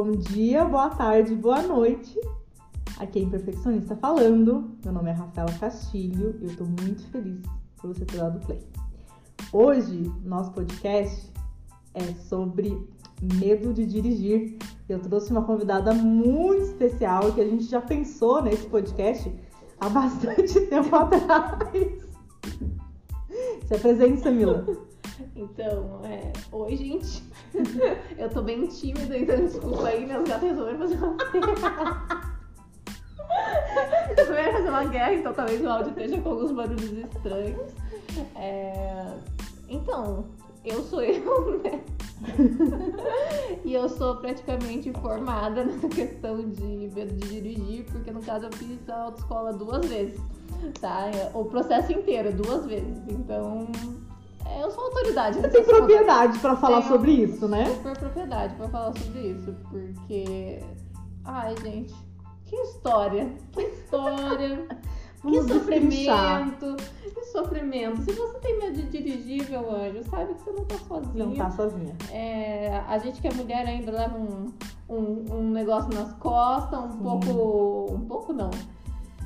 [0.00, 2.20] Bom dia, boa tarde, boa noite.
[3.00, 4.70] Aqui é Imperfeccionista falando.
[4.84, 7.42] Meu nome é Rafaela Castilho e eu tô muito feliz
[7.76, 8.64] por você ter dado play.
[9.52, 11.32] Hoje, nosso podcast
[11.94, 12.80] é sobre
[13.20, 14.56] medo de dirigir.
[14.88, 19.34] Eu trouxe uma convidada muito especial que a gente já pensou nesse podcast
[19.80, 22.08] há bastante tempo atrás.
[23.66, 24.64] Se apresente, Samila.
[25.34, 26.32] Então, é...
[26.52, 27.27] oi, gente.
[28.18, 32.38] Eu tô bem tímida, então desculpa aí, meus gatos resolveram fazer uma guerra.
[34.16, 37.72] Resolveram fazer uma guerra, então talvez o áudio esteja com alguns barulhos estranhos.
[38.36, 39.06] É...
[39.68, 40.26] Então,
[40.64, 41.82] eu sou eu, né?
[43.64, 48.52] e eu sou praticamente formada nessa questão de medo de dirigir, porque no caso eu
[48.52, 50.20] fiz a autoescola duas vezes,
[50.80, 51.10] tá?
[51.34, 52.98] O processo inteiro, duas vezes.
[53.08, 54.07] Então, é,
[54.60, 55.38] eu sou autoridade.
[55.38, 57.66] Você tem propriedade para falar Tenho sobre isso, né?
[57.76, 60.60] Super propriedade para falar sobre isso, porque.
[61.24, 61.94] Ai, gente,
[62.44, 63.30] que história!
[63.52, 64.66] Que história!
[65.20, 66.76] que sofrimento!
[67.02, 68.02] Que sofrimento!
[68.02, 71.26] Se você tem medo de dirigir, meu anjo, sabe que você não tá sozinha.
[71.26, 71.96] Não tá sozinha.
[72.10, 74.52] É, a gente que é mulher ainda leva um,
[74.88, 76.98] um, um negócio nas costas, um Sim.
[76.98, 77.94] pouco.
[77.94, 78.50] Um pouco não.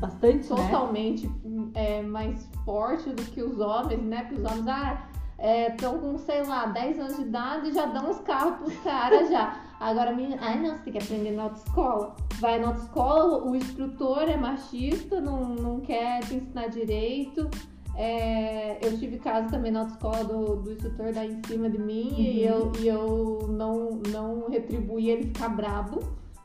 [0.00, 0.56] Bastante, né?
[0.56, 1.70] Totalmente né?
[1.74, 4.24] é, mais forte do que os homens, né?
[4.24, 5.06] Porque os homens, ah,
[5.42, 8.78] estão é, com, sei lá, 10 anos de idade e já dão os carros pros
[8.80, 9.60] caras já.
[9.80, 12.14] Agora, menina, ai não, você tem que aprender na autoescola.
[12.38, 17.50] Vai na autoescola, o instrutor é machista, não, não quer te ensinar direito.
[17.96, 22.10] É, eu tive caso também na autoescola do, do instrutor dar em cima de mim
[22.10, 22.20] uhum.
[22.20, 26.00] e, eu, e eu não, não retribuí ele ficar brabo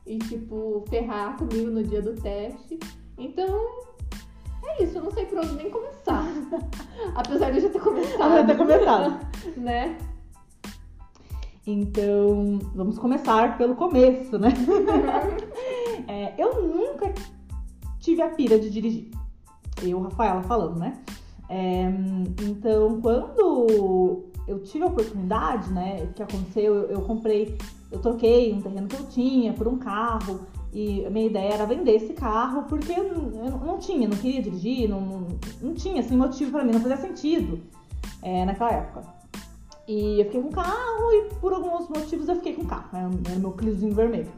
[0.05, 2.79] e, tipo, ferrar comigo no dia do teste.
[3.17, 3.83] Então,
[4.65, 6.25] é isso, eu não sei por onde nem começar.
[7.15, 8.31] Apesar de eu já ter começado.
[8.31, 9.19] Já ter começado.
[9.57, 9.97] né?
[11.65, 14.49] Então, vamos começar pelo começo, né?
[16.07, 17.13] é, eu nunca
[17.99, 19.11] tive a pira de dirigir.
[19.83, 20.97] Eu, Rafaela, falando, né?
[21.49, 21.83] É,
[22.43, 26.03] então, quando eu tive a oportunidade, né?
[26.03, 26.73] O que aconteceu?
[26.73, 27.57] Eu, eu comprei,
[27.91, 30.47] eu troquei um terreno que eu tinha por um carro.
[30.73, 33.13] E a minha ideia era vender esse carro porque eu
[33.65, 35.27] não tinha, não queria dirigir, não, não,
[35.61, 37.59] não tinha assim, motivo para mim, não fazia sentido
[38.21, 39.03] é, naquela época.
[39.87, 42.89] E eu fiquei com o carro e por alguns motivos eu fiquei com o carro,
[42.93, 44.31] era, era meu cliozinho vermelho.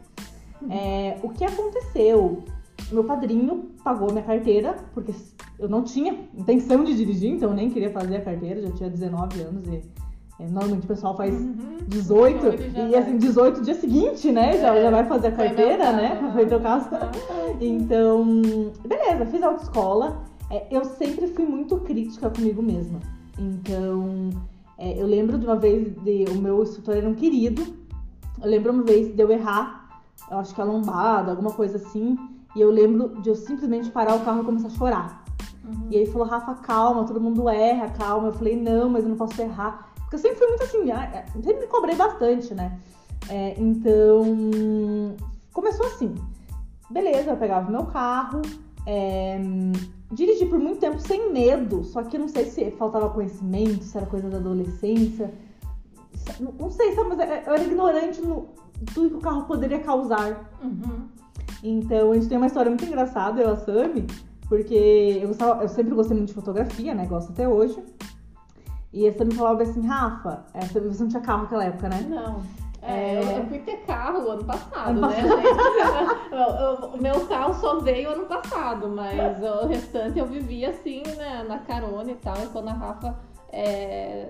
[0.62, 0.72] Uhum.
[0.72, 2.44] É, o que aconteceu?
[2.92, 5.14] Meu padrinho pagou minha carteira, porque
[5.58, 8.90] eu não tinha intenção de dirigir, então eu nem queria fazer a carteira, já tinha
[8.90, 9.82] 19 anos e
[10.48, 11.80] normalmente o pessoal faz uhum.
[11.88, 12.46] 18
[12.90, 14.58] e assim, 18 dia seguinte, né?
[14.58, 16.32] Já, é, já vai fazer a carteira, né?
[16.34, 16.90] Foi teu caso.
[17.60, 18.26] Então,
[18.88, 20.24] beleza, fiz autoescola.
[20.50, 23.00] É, eu sempre fui muito crítica comigo mesma.
[23.38, 24.30] Então,
[24.78, 27.62] é, eu lembro de uma vez de o meu instrutor era um querido.
[28.42, 30.02] Eu lembro uma vez de eu errar,
[30.32, 32.18] eu acho que a lombada, alguma coisa assim.
[32.56, 35.26] E eu lembro de eu simplesmente parar o carro e começar a chorar.
[35.66, 35.88] Uhum.
[35.92, 38.30] E ele falou, Rafa, calma, todo mundo erra, calma.
[38.30, 39.89] Eu falei, não, mas eu não posso errar.
[40.10, 42.80] Porque eu sempre fui muito assim, ah, é, sempre me cobrei bastante, né?
[43.30, 44.26] É, então,
[45.54, 46.16] começou assim.
[46.90, 48.42] Beleza, eu pegava meu carro,
[48.88, 49.40] é,
[50.12, 53.96] dirigi por muito tempo sem medo, só que eu não sei se faltava conhecimento, se
[53.96, 55.32] era coisa da adolescência.
[56.40, 58.48] Não, não sei, sabe, mas eu era ignorante no
[58.96, 60.52] tudo que o carro poderia causar.
[60.64, 61.08] Uhum.
[61.62, 64.08] Então, a gente tem uma história muito engraçada, eu e a Sami,
[64.48, 67.06] porque eu, gostava, eu sempre gostei muito de fotografia, né?
[67.06, 67.78] Gosto até hoje.
[68.92, 72.06] E você me falava assim, Rafa, é, você não tinha carro naquela época, né?
[72.10, 72.42] Não.
[72.82, 73.40] É, é...
[73.40, 75.16] Eu fui ter carro ano passado, ano né,
[76.30, 76.96] passado.
[76.96, 81.60] o meu carro só veio ano passado, mas o restante eu vivia assim, né, na
[81.60, 82.38] carona e tal.
[82.42, 83.20] E quando a Rafa
[83.52, 84.30] é,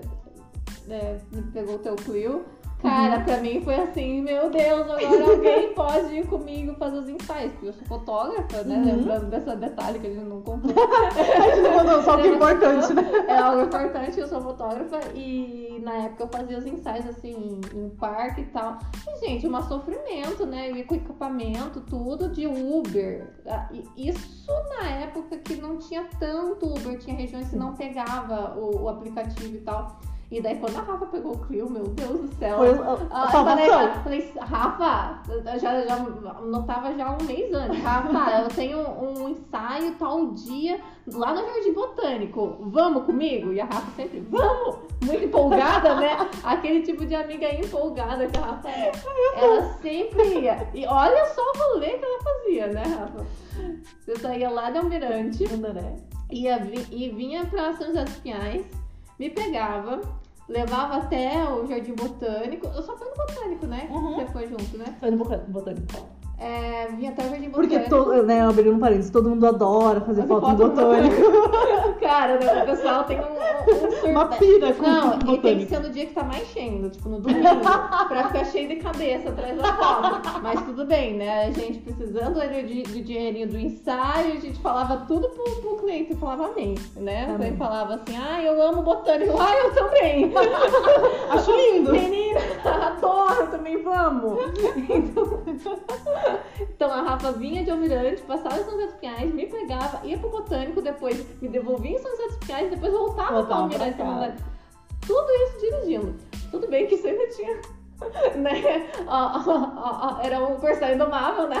[0.88, 1.18] é,
[1.52, 2.44] pegou o teu Clio,
[2.82, 3.24] Cara, uhum.
[3.24, 7.68] pra mim foi assim, meu Deus, agora alguém pode ir comigo fazer os ensaios, porque
[7.68, 8.76] eu sou fotógrafa, né?
[8.76, 8.84] Uhum.
[8.84, 10.72] Lembrando dessa detalhe que a gente não contou.
[10.74, 13.02] a gente não mandou só o que é importante, né?
[13.28, 17.90] É algo importante, eu sou fotógrafa e na época eu fazia os ensaios assim, em
[17.90, 18.78] parque e tal.
[19.06, 20.70] E, gente, um sofrimento, né?
[20.70, 23.28] E com equipamento, tudo de Uber.
[23.46, 28.84] Ah, isso na época que não tinha tanto Uber, tinha regiões que não pegava o,
[28.84, 30.00] o aplicativo e tal.
[30.30, 32.58] E daí quando a Rafa pegou o Clio, meu Deus do céu.
[32.58, 33.68] Foi a, a, a falei,
[34.04, 35.22] falei, Rafa,
[35.58, 35.98] já, já
[36.44, 37.82] notava já um mês antes.
[37.82, 40.80] Rafa, eu tenho um ensaio tal dia
[41.12, 42.58] lá no Jardim Botânico.
[42.60, 43.52] Vamos comigo?
[43.52, 44.76] E a Rafa sempre, vamos!
[45.04, 46.30] Muito empolgada, né?
[46.44, 48.92] Aquele tipo de amiga empolgada que a Rafa é.
[49.34, 50.68] Ela sempre ia.
[50.72, 53.26] E olha só o rolê que ela fazia, né, Rafa?
[53.98, 55.96] Você saía lá de Almirante, André,
[56.30, 56.56] ia,
[56.90, 58.64] e vinha pra São José dos Pinhais,
[59.18, 60.00] me pegava
[60.50, 62.66] levava até o Jardim Botânico.
[62.66, 63.88] Eu só fui no Botânico, né?
[63.90, 64.16] Uhum.
[64.16, 64.96] Você foi junto, né?
[64.98, 65.16] Foi no
[65.48, 66.19] Botânico.
[66.42, 68.14] É, vinha até o Jardim Porque, Botânico.
[68.14, 71.16] to, né, abrindo um parênteses, todo mundo adora fazer foto foto no botânico.
[72.00, 74.06] Cara, né, o pessoal tem um, um surto.
[74.06, 75.68] Uma pira com Não, e tem que botânico.
[75.68, 77.42] ser no dia que tá mais cheio, tipo no domingo,
[78.08, 80.40] pra ficar cheio de cabeça atrás da foto.
[80.42, 81.44] Mas tudo bem, né?
[81.44, 85.76] A gente precisando ali de, de dinheirinho do ensaio, a gente falava tudo pro, pro
[85.76, 87.24] cliente, falava amém, né?
[87.26, 87.36] Amém.
[87.38, 90.32] Daí falava assim, ah, eu amo botânico, ah, eu também.
[91.28, 91.92] Acho lindo.
[91.92, 94.38] Menina, adoro, também vamos.
[94.88, 95.40] Então,
[96.60, 100.18] então a Rafa vinha de Almirante, passava em São José dos Pinhais, me pegava, ia
[100.18, 103.94] pro Botânico, depois me devolvia em São José dos Pinhais, depois voltava pra Voltava Almirante.
[103.96, 104.06] pra.
[104.06, 104.42] Almirante.
[105.06, 106.14] Tudo isso dirigindo.
[106.50, 107.60] Tudo bem que sempre tinha.
[108.34, 108.90] Né?
[109.06, 111.56] Ó, ó, ó, Era um Corsário Indomável, né?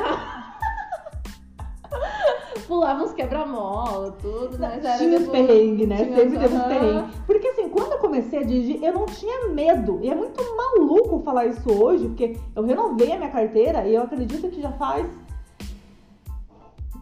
[2.66, 5.96] Pulava uns quebra-mola, tudo, mas era Tinha os perrengues, né?
[6.04, 7.14] tinha Sempre teve os perrengues.
[7.26, 9.98] Porque assim, quando eu comecei a dirigir, eu não tinha medo.
[10.02, 14.02] E é muito maluco falar isso hoje, porque eu renovei a minha carteira e eu
[14.02, 15.06] acredito que já faz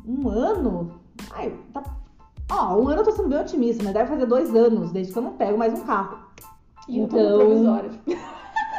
[0.07, 0.93] um ano.
[1.31, 1.83] Ai, tá.
[2.51, 5.19] Ó, um ano eu tô sendo bem otimista, mas deve fazer dois anos desde que
[5.19, 6.19] eu não pego mais um carro.
[6.89, 7.91] E eu tô Então- no provisório.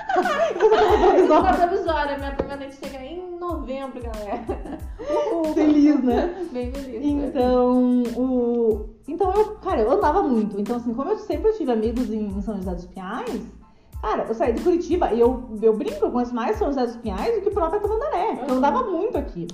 [0.09, 1.25] Provisório.
[1.39, 3.18] Uma provisória, minha permanente chega em
[3.53, 4.79] novembro, galera.
[4.99, 5.53] Uhul.
[5.55, 6.47] Feliz, né?
[6.51, 7.03] Bem feliz.
[7.03, 8.89] Então, o...
[9.07, 10.59] então eu, cara, eu andava muito.
[10.59, 13.41] Então, assim, como eu sempre tive amigos em, São José dos Pinhais,
[14.01, 16.97] cara, eu saí de Curitiba e eu, eu brinco, eu conheço mais São José dos
[16.97, 18.35] Pinhais do que própria Tamandaré.
[18.35, 18.57] porque Eu Uhum.
[18.57, 19.47] andava muito aqui.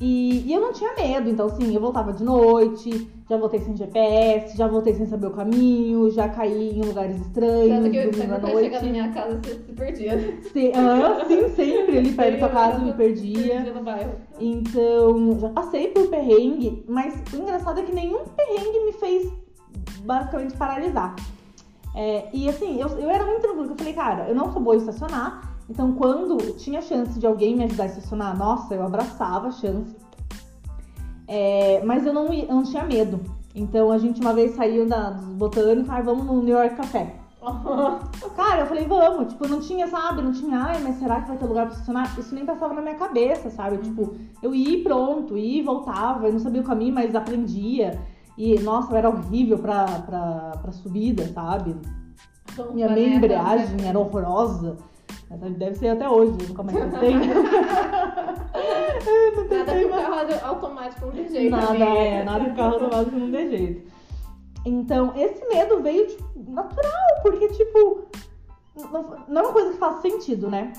[0.00, 3.76] E, e eu não tinha medo, então assim, eu voltava de noite, já voltei sem
[3.76, 8.12] GPS, já voltei sem saber o caminho, já caí em lugares estranhos, Tanto que eu
[8.14, 8.60] sempre noite.
[8.64, 10.18] chegar na minha casa você se perdia.
[10.42, 13.54] Se- ah, sim, sempre ali perto da Eu casa tava me perdia.
[13.56, 14.10] Perdia no bairro.
[14.40, 19.30] Então, já passei por perrengue, mas o engraçado é que nenhum perrengue me fez
[20.02, 21.14] basicamente paralisar.
[21.94, 24.76] É, e assim, eu, eu era muito tranquila, eu falei, cara, eu não sou boa
[24.76, 29.48] em estacionar, então quando tinha chance de alguém me ajudar a estacionar, nossa, eu abraçava
[29.48, 29.96] a chance.
[31.28, 33.20] É, mas eu não, eu não tinha medo.
[33.54, 37.14] Então a gente uma vez saiu da, dos botânicos, ai, vamos no New York Café.
[38.36, 39.32] Cara, eu falei, vamos.
[39.32, 40.22] Tipo, não tinha, sabe?
[40.22, 42.18] Não tinha, ai, mas será que vai ter lugar pra estacionar?
[42.18, 43.78] Isso nem passava na minha cabeça, sabe?
[43.78, 46.26] Tipo, eu ia e pronto, ia e voltava.
[46.26, 47.98] Eu não sabia o caminho, mas aprendia.
[48.36, 51.76] E, nossa, era horrível pra, pra, pra subida, sabe?
[52.72, 53.88] Minha Vanessa, meia embreagem né?
[53.88, 54.76] era horrorosa.
[55.30, 56.76] Deve ser até hoje, nunca mais.
[56.78, 56.98] Eu não
[59.48, 61.50] Nada testei com carro automático não tem jeito.
[61.50, 61.84] Nada, amiga.
[61.84, 63.90] é, nada de carro automático não tem jeito.
[64.66, 66.92] Então, esse medo veio, tipo, natural,
[67.22, 68.04] porque, tipo,
[68.92, 70.72] não, não é uma coisa que faz sentido, né?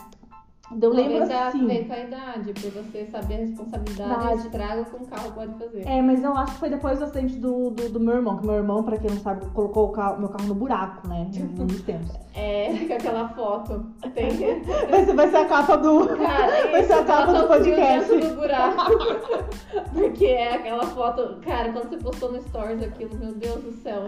[0.82, 1.68] Eu lembro Talvez é assim.
[1.68, 4.42] feito a idade, por você saber a responsabilidade Verdade.
[4.46, 5.86] estrago que um carro pode fazer.
[5.86, 8.46] É, mas eu acho que foi depois do acidente do, do, do meu irmão, que
[8.46, 11.30] meu irmão, pra quem não sabe, colocou o carro- meu carro no buraco, né?
[11.36, 12.12] Em um dos tempos.
[12.34, 13.86] É, fica aquela foto.
[14.14, 14.30] Tem.
[14.90, 16.08] Vai ser, vai ser a capa do.
[16.08, 18.16] Cara, Vai ser a capa do podcast.
[18.16, 18.92] do buraco.
[19.94, 21.38] Porque é aquela foto.
[21.42, 24.04] Cara, quando você postou no Stories aquilo, meu Deus do céu.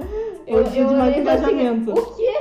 [0.48, 1.92] Foi dia de olhei e falei assim, engajamento.
[1.92, 2.34] o quê?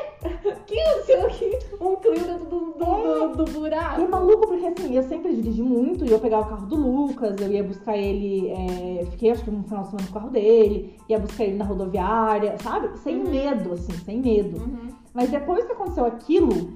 [0.66, 1.58] Que o que?
[1.80, 4.00] Um Clio dentro do, do, do, do buraco.
[4.00, 6.76] E é maluco porque assim, eu sempre dirigi muito e eu pegava o carro do
[6.76, 10.30] Lucas, eu ia buscar ele, é, fiquei acho que um final de semana no carro
[10.30, 12.96] dele, ia buscar ele na rodoviária, sabe?
[12.98, 13.30] Sem Uhum.
[13.30, 14.58] medo, assim, sem medo.
[14.58, 14.88] Uhum.
[15.14, 16.72] Mas depois que aconteceu aquilo,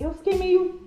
[0.00, 0.80] eu fiquei meio,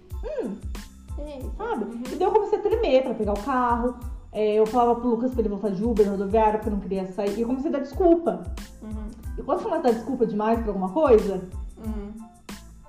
[1.17, 1.85] É, sabe?
[1.85, 2.03] Uhum.
[2.11, 3.95] E daí eu comecei a tremer pra pegar o carro.
[4.31, 6.79] é, eu falava pro Lucas pra ele voltar de Uber na rodoviária porque eu não
[6.81, 7.37] queria sair.
[7.37, 8.43] E eu comecei a dar desculpa.
[8.81, 9.07] Uhum.
[9.37, 11.41] E quando você começa a dar desculpa demais pra alguma coisa,
[11.85, 12.11] Uhum.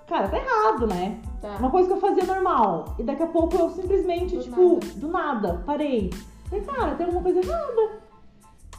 [0.08, 1.20] cara, tá errado, né?
[1.40, 1.56] Tá.
[1.60, 2.96] Uma coisa que eu fazia normal.
[2.98, 4.86] E daqui a pouco eu simplesmente, Do tipo, nada.
[4.96, 6.10] do nada, parei.
[6.50, 8.00] Falei, cara, tem alguma coisa errada.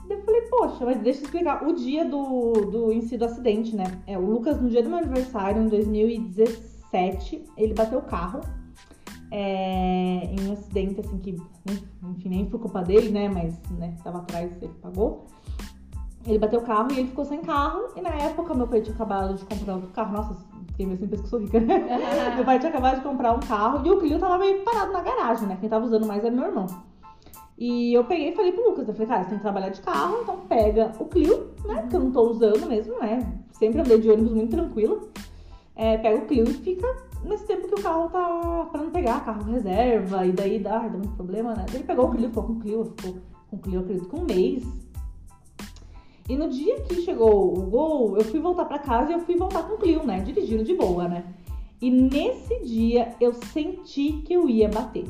[0.09, 1.67] Eu falei, poxa, mas deixa eu explicar.
[1.67, 3.85] O dia do, do em si do acidente, né?
[4.07, 8.41] É, o Lucas, no dia do meu aniversário, em 2017, ele bateu o carro.
[9.31, 11.77] é, em um acidente, assim, que, né,
[12.11, 13.27] enfim, nem foi culpa dele, né?
[13.27, 15.25] Mas, né, tava atrás, ele pagou.
[16.25, 17.89] Ele bateu o carro e ele ficou sem carro.
[17.95, 20.13] E na época, meu pai tinha acabado de comprar outro carro.
[20.13, 20.35] Nossa,
[20.77, 21.85] pensa que eu sou rica, né?
[22.35, 25.01] Meu pai tinha acabado de comprar um carro e o Clio tava meio parado na
[25.01, 25.57] garagem, né?
[25.59, 26.67] Quem tava usando mais era meu irmão.
[27.57, 29.81] E eu peguei e falei pro Lucas, eu falei, cara, você tem que trabalhar de
[29.81, 31.81] carro, então pega o Clio, né?
[31.81, 33.33] Porque eu não tô usando mesmo, né?
[33.51, 35.09] Sempre andei de ônibus muito tranquilo.
[35.75, 36.87] É, pega o Clio e fica
[37.23, 40.97] nesse tempo que o carro tá pra não pegar, carro reserva, e daí dá, dá
[40.97, 41.65] muito problema, né?
[41.73, 44.25] Ele pegou o Clio, ficou com o Clio, ficou com o Clio, acredito, com um
[44.25, 44.63] mês.
[46.29, 49.35] E no dia que chegou o gol, eu fui voltar pra casa e eu fui
[49.35, 50.19] voltar com o Clio, né?
[50.19, 51.23] Dirigindo de boa, né?
[51.81, 55.05] E nesse dia eu senti que eu ia bater.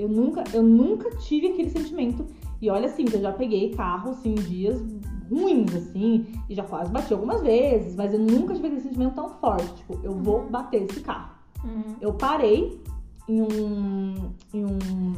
[0.00, 2.26] Eu nunca, eu nunca tive aquele sentimento.
[2.60, 4.82] E olha assim, que eu já peguei carro, assim, dias
[5.30, 9.28] ruins, assim, e já quase bati algumas vezes, mas eu nunca tive aquele sentimento tão
[9.28, 11.30] forte, tipo, eu vou bater esse carro.
[11.64, 11.94] Uhum.
[12.00, 12.80] Eu parei
[13.28, 15.12] em um, em um,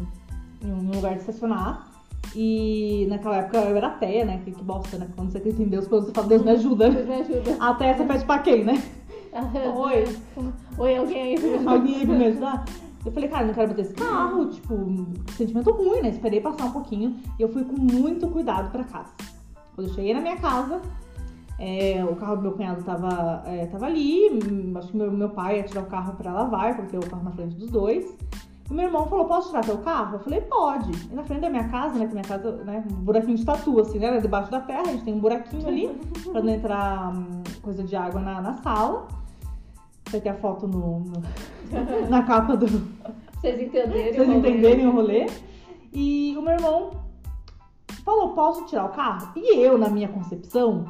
[0.63, 1.91] em um lugar de estacionar.
[2.35, 4.41] E naquela época eu era ateia, né?
[4.45, 5.09] Que, que bosta, né?
[5.15, 6.91] Quando você acredita em Deus, quando você fala, Deus me ajuda.
[6.91, 7.57] Deus me ajuda.
[7.61, 8.83] Até você pede pra quem, né?
[9.77, 10.05] Oi.
[10.79, 11.67] Oi, alguém aí.
[11.67, 12.65] Alguém aí pra me ajudar?
[13.05, 14.75] Eu falei, cara, não quero bater esse carro, tipo,
[15.33, 16.11] sentimento ruim, né?
[16.11, 19.13] Esperei passar um pouquinho e eu fui com muito cuidado pra casa.
[19.75, 20.81] Quando eu cheguei na minha casa,
[21.59, 25.31] é, o carro do meu cunhado tava, é, tava ali, hum, acho que meu, meu
[25.31, 28.17] pai ia tirar o carro pra lavar, porque o carro na frente dos dois.
[28.71, 30.17] E meu irmão falou, posso tirar teu carro?
[30.17, 30.91] Eu falei, pode.
[31.11, 33.81] E na frente da minha casa, né, que minha casa, né, um buraquinho de tatu,
[33.81, 35.89] assim, né, debaixo da terra, a gente tem um buraquinho ali,
[36.31, 39.09] pra não entrar hum, coisa de água na, na sala.
[40.11, 42.67] Vai ter a foto no, no- na capa do,
[43.41, 44.13] Vocês entenderem.
[44.13, 45.27] vocês entenderem o rolê.
[45.93, 46.91] E o meu irmão
[48.05, 49.33] falou, posso tirar o carro?
[49.37, 50.85] E eu, na minha concepção,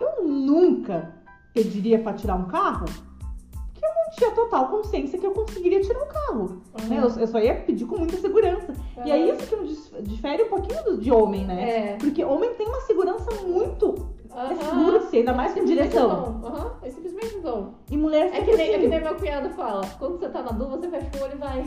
[0.00, 1.14] eu nunca
[1.54, 6.02] pediria pra tirar um carro, porque eu não tinha total consciência que eu conseguiria tirar
[6.02, 6.62] o carro.
[6.80, 6.88] Uhum.
[6.88, 6.98] né?
[6.98, 8.72] Eu, eu só ia pedir com muita segurança.
[9.04, 11.70] E é isso que me difere um pouquinho de homem, né?
[11.92, 11.96] É.
[11.96, 14.08] Porque homem tem uma segurança muito.
[14.50, 16.40] É seguro, assim, ainda mais com direção.
[16.44, 17.74] Aham, É simplesmente vão.
[17.90, 18.82] E mulher É que, nem, é assim.
[18.82, 19.82] que nem meu cunhado fala.
[19.98, 21.66] Quando você tá na dúvida, você fecha o olho e vai.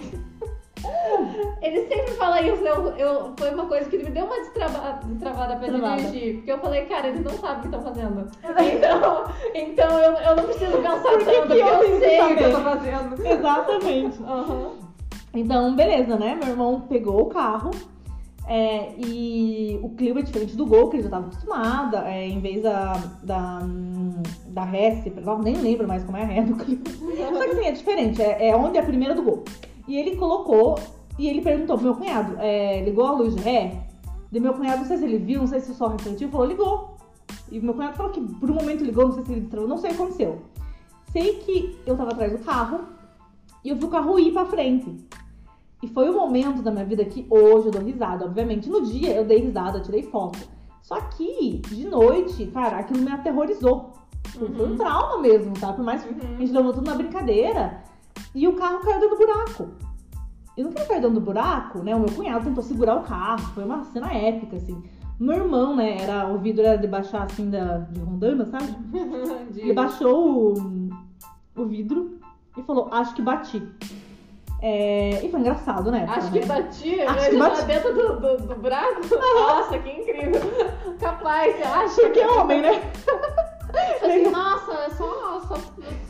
[1.62, 2.64] Ele sempre fala isso.
[2.66, 6.02] Eu, eu, foi uma coisa que me deu uma destrava- destravada pra Travada.
[6.02, 6.36] dirigir.
[6.38, 8.28] Porque eu falei, cara, eles não sabem o que estão fazendo.
[8.44, 9.24] Então,
[9.54, 12.44] então eu, eu não preciso pensar Por que tanto, que eu eu sei o que
[12.44, 13.28] eu tô fazendo.
[13.28, 14.24] Exatamente.
[14.24, 14.72] Aham.
[15.34, 16.36] Então, beleza, né?
[16.42, 17.72] Meu irmão pegou o carro.
[18.48, 22.08] É, e o Clio é diferente do Gol, que ele já tava acostumada.
[22.10, 22.94] é, em vez da,
[23.24, 23.62] da,
[24.48, 25.04] da ré,
[25.44, 26.82] nem lembro mais como é a ré do Clio.
[26.88, 28.22] Só que assim, é diferente.
[28.22, 29.44] É, é onde é a primeira do Gol.
[29.88, 30.78] E ele colocou,
[31.18, 33.84] e ele perguntou pro meu cunhado, é, ligou a luz de ré?
[34.32, 36.48] E meu cunhado, não sei se ele viu, não sei se o sol refletiu, falou,
[36.48, 36.96] ligou.
[37.52, 39.78] E meu cunhado falou que por um momento ligou, não sei se ele destravou, não
[39.78, 40.42] sei o que aconteceu.
[41.12, 42.82] Sei que eu tava atrás do carro,
[43.64, 45.06] e eu vi o carro ir pra frente.
[45.82, 48.70] E foi o momento da minha vida que hoje eu dou risada, obviamente.
[48.70, 50.40] No dia eu dei risada, eu tirei foto.
[50.82, 53.94] Só que, de noite, cara, aquilo me aterrorizou.
[54.28, 54.76] Foi um Uhum.
[54.78, 55.74] trauma mesmo, tá?
[55.74, 56.38] Por mais que a Uhum.
[56.38, 57.84] gente levou tudo na brincadeira.
[58.36, 59.70] E o carro caiu dentro do buraco.
[60.58, 61.96] E no que ele caiu dentro do buraco, né?
[61.96, 63.40] O meu cunhado tentou segurar o carro.
[63.54, 64.82] Foi uma cena épica, assim.
[65.20, 65.98] Meu irmão, né?
[66.02, 68.76] Era, o vidro era de baixar assim da, de rondana, sabe?
[69.56, 70.90] Ele baixou o,
[71.56, 72.18] o vidro
[72.58, 73.62] e falou, acho que bati.
[74.62, 76.06] É, e foi engraçado, né?
[76.08, 77.60] Acho que bati, Acho mas que já bati.
[77.62, 79.02] tá dentro do, do, do buraco.
[79.36, 80.42] Nossa, que incrível.
[81.00, 82.02] Capaz, você acha?
[82.02, 82.82] Porque é homem, né?
[84.04, 85.56] Assim, nossa, é só, só,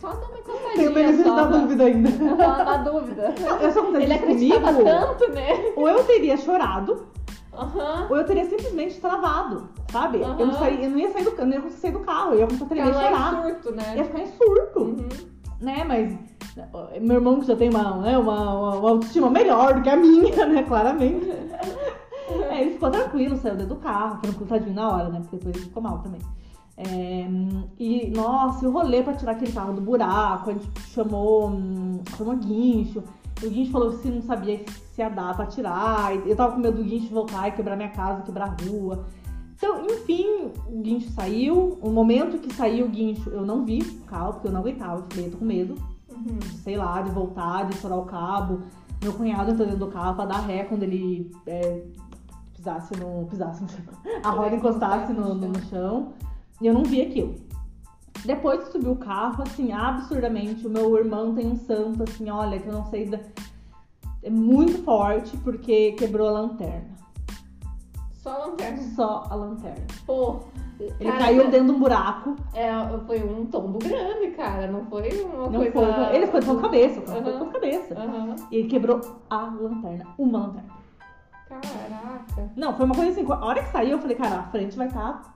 [0.01, 0.73] só dar uma encostadinha.
[0.75, 2.09] Tem o benefício só, da na- dúvida ainda.
[2.35, 3.33] Na, na dúvida.
[3.61, 5.71] Eu só Ele acreditava comigo, tanto, né?
[5.75, 7.07] ou eu teria chorado,
[7.53, 8.07] Aham.
[8.09, 10.21] ou eu teria simplesmente travado, sabe?
[10.21, 12.33] Eu, não saí, eu não ia sair do, eu não ia conseguir sair do carro,
[12.33, 13.43] eu ia começar a tremer e chorar.
[13.43, 14.03] surto, Ia né?
[14.03, 15.07] ficar em surto, Uhum.
[15.61, 15.83] né?
[15.87, 16.17] Mas
[17.01, 19.95] meu irmão que já tem uma, né, uma, uma, uma autoestima melhor do que a
[19.95, 20.63] minha, né?
[20.63, 21.29] Claramente.
[22.49, 25.19] É, ele ficou tranquilo, saiu dentro do carro, foi um coitadinho na hora, né?
[25.19, 26.21] Porque depois ele ficou mal também.
[26.77, 27.27] É,
[27.77, 32.35] e, nossa, o rolê pra tirar aquele carro do buraco, a gente chamou, hum, chamou
[32.35, 33.03] guincho.
[33.43, 34.61] O guincho falou que não sabia
[34.93, 36.15] se ia dar pra tirar.
[36.27, 39.05] Eu tava com medo do guincho voltar e quebrar minha casa, quebrar a rua.
[39.55, 41.77] Então, enfim, o guincho saiu.
[41.81, 45.05] O momento que saiu o guincho, eu não vi o carro, porque eu não aguentava.
[45.15, 45.75] Eu eu tô com medo.
[46.63, 48.61] Sei lá, de voltar, de estourar o cabo.
[49.01, 51.83] Meu cunhado entrou dentro do carro pra dar ré quando ele é,
[52.55, 53.25] pisasse no.
[53.25, 53.83] pisasse no chão.
[54.23, 56.13] A roda encostasse no, no, chão.
[56.61, 57.35] E eu não vi aquilo.
[58.23, 62.59] Depois que subiu o carro, assim, absurdamente, o meu irmão tem um santo, assim, olha,
[62.59, 63.09] que eu não sei.
[63.09, 63.19] Da...
[64.21, 66.91] É muito forte porque quebrou a lanterna.
[68.11, 68.83] Só a lanterna.
[68.95, 69.87] Só a lanterna.
[70.05, 70.41] Pô.
[70.99, 72.35] Ele cara, caiu dentro de um buraco.
[72.53, 72.69] É,
[73.05, 74.67] foi um tombo grande, cara.
[74.67, 75.93] Não foi uma Não coisa.
[75.93, 77.95] foi, ele ficou de ponta cabeça, o carro ficou de cabeça.
[78.49, 80.07] E ele quebrou a lanterna.
[80.17, 80.81] Uma lanterna.
[81.47, 82.51] Caraca.
[82.55, 84.87] Não, foi uma coisa assim, a hora que saiu, eu falei, cara, a frente vai
[84.87, 85.21] estar.
[85.21, 85.33] Tá...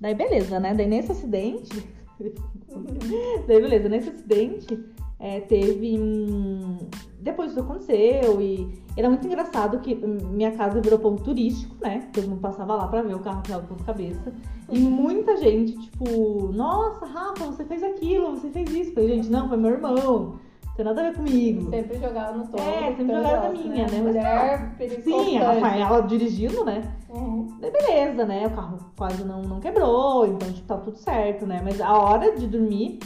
[0.00, 0.74] Daí beleza, né?
[0.74, 1.86] Daí nesse acidente.
[3.46, 4.82] Daí beleza, nesse acidente
[5.18, 5.98] é, teve.
[5.98, 6.78] hum,
[7.26, 12.08] Depois isso aconteceu e era muito engraçado que minha casa virou ponto turístico, né?
[12.12, 14.32] Todo mundo passava lá pra ver o carro que era do ponto cabeça.
[14.70, 18.90] E muita gente, tipo, nossa, Rafa, você fez aquilo, você fez isso.
[18.90, 20.38] Eu falei, gente, não, foi meu irmão.
[20.66, 21.68] Não tem nada a ver comigo.
[21.68, 22.58] Sempre jogava no tom.
[22.58, 24.02] É, sempre jogava na minha, né?
[24.04, 24.76] Mas Mulher.
[25.02, 26.94] Sim, a Rafaela dirigindo, né?
[27.08, 27.58] Uhum.
[27.58, 28.46] Beleza, né?
[28.46, 31.60] O carro quase não, não quebrou, então tipo, tá tudo certo, né?
[31.64, 33.00] Mas a hora de dormir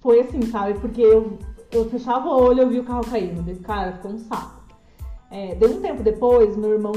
[0.00, 0.78] foi assim, sabe?
[0.80, 1.38] Porque eu,
[1.76, 3.60] eu fechava o olho eu vi o carro caindo.
[3.62, 4.62] Cara, ficou um saco.
[5.30, 6.92] É, deu um tempo depois, meu irmão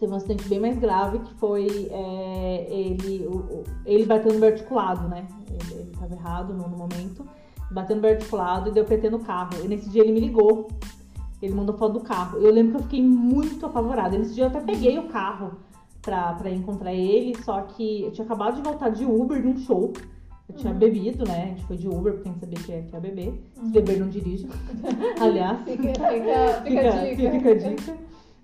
[0.00, 4.48] teve um acidente bem mais grave que foi é, ele, o, ele bateu no meu
[4.48, 5.28] articulado, né?
[5.46, 7.28] Ele, ele tava errado no, no momento,
[7.70, 9.50] bateu no meu articulado e deu PT no carro.
[9.62, 10.68] E nesse dia ele me ligou,
[11.42, 12.38] ele mandou foto do carro.
[12.38, 14.16] Eu lembro que eu fiquei muito apavorada.
[14.16, 15.52] Nesse dia eu até peguei o carro
[16.00, 19.58] pra, pra encontrar ele, só que eu tinha acabado de voltar de Uber de um
[19.58, 19.92] show.
[20.50, 20.78] Eu tinha Uhum.
[20.78, 21.42] bebido, né?
[21.44, 23.42] A gente foi de Uber, porque a gente sabia que ia, que ia beber.
[23.54, 23.70] Se Uhum.
[23.70, 24.48] beber não dirige.
[25.20, 25.58] Aliás.
[25.64, 27.30] Fica, fica, fica, a dica.
[27.30, 27.96] Fica a dica.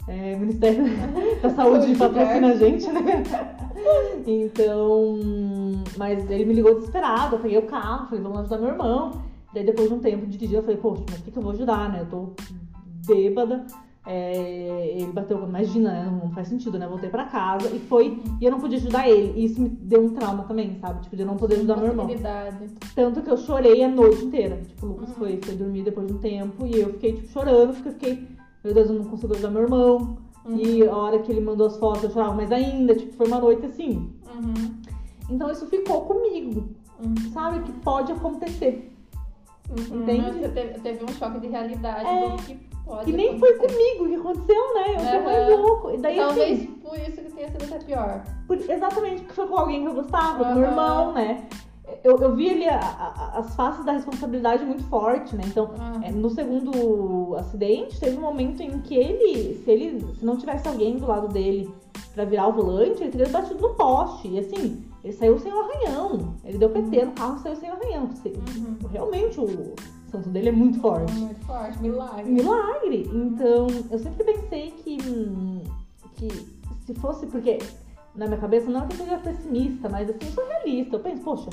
[0.09, 0.85] É, Ministério
[1.43, 3.23] da Saúde Saúde patrocina a gente, né?
[4.27, 5.19] Então,
[5.97, 9.11] mas ele me ligou desesperado, eu peguei o carro, falei, vamos ajudar meu irmão.
[9.53, 11.43] Daí depois de um tempo de dirigir, eu falei, poxa, mas o que, que eu
[11.43, 12.01] vou ajudar, né?
[12.03, 12.33] Eu tô
[13.07, 13.67] bêbada.
[14.07, 16.19] É, ele bateu, imagina, né?
[16.23, 16.87] Não faz sentido, né?
[16.87, 18.23] Voltei pra casa e foi.
[18.41, 19.33] E eu não podia ajudar ele.
[19.41, 21.03] E isso me deu um trauma também, sabe?
[21.03, 22.07] Tipo, de eu não poder ajudar meu irmão.
[22.95, 24.61] Tanto que eu chorei a noite inteira.
[24.67, 25.15] Tipo, o Lucas Uhum.
[25.17, 28.29] foi, foi dormir depois de um tempo e eu fiquei, tipo, chorando, porque eu fiquei,
[28.63, 30.19] meu Deus, eu não consigo ajudar meu irmão.
[30.45, 30.57] Uhum.
[30.57, 32.95] E a hora que ele mandou as fotos, eu chorava mais ainda.
[32.95, 34.09] Tipo, foi uma noite assim.
[34.33, 34.77] Uhum.
[35.29, 36.69] Então isso ficou comigo,
[37.05, 37.33] Uhum.
[37.33, 37.61] sabe?
[37.65, 38.93] Que pode acontecer.
[39.69, 40.03] Uhum.
[40.03, 40.39] Entende?
[40.39, 42.29] Você teve, teve um choque de realidade É.
[42.31, 43.76] do que pode Que nem foi acontecer.
[43.97, 44.85] comigo que aconteceu, né?
[44.95, 45.61] Eu fiquei mais Aham.
[45.62, 45.90] louco.
[45.90, 48.23] E daí, Talvez assim, por isso que tenha sido até pior.
[48.47, 51.47] por- exatamente porque foi com alguém que eu gostava, com meu irmão, né?
[52.02, 55.43] Eu, eu vi ali a- a- as faces da responsabilidade muito forte, né?
[55.47, 55.71] Então.
[56.02, 60.66] É, No segundo acidente, teve um momento em que ele, se ele, se não tivesse
[60.66, 61.71] alguém do lado dele
[62.14, 64.26] pra virar o volante, ele teria batido no poste.
[64.28, 66.35] E assim, ele saiu sem o arranhão.
[66.45, 68.11] Ele deu PT no carro e saiu sem o arranhão.
[68.25, 68.88] Uhum.
[68.90, 69.75] Realmente o
[70.16, 71.12] santo dele é muito forte.
[71.12, 72.25] Muito forte, milagre.
[72.30, 73.11] Milagre.
[73.12, 74.96] Então, eu sempre pensei que,
[76.14, 76.28] que
[76.85, 77.58] se fosse, porque
[78.14, 80.96] na minha cabeça não é que eu seja pessimista, mas assim, eu sou realista.
[80.96, 81.50] Eu penso, poxa,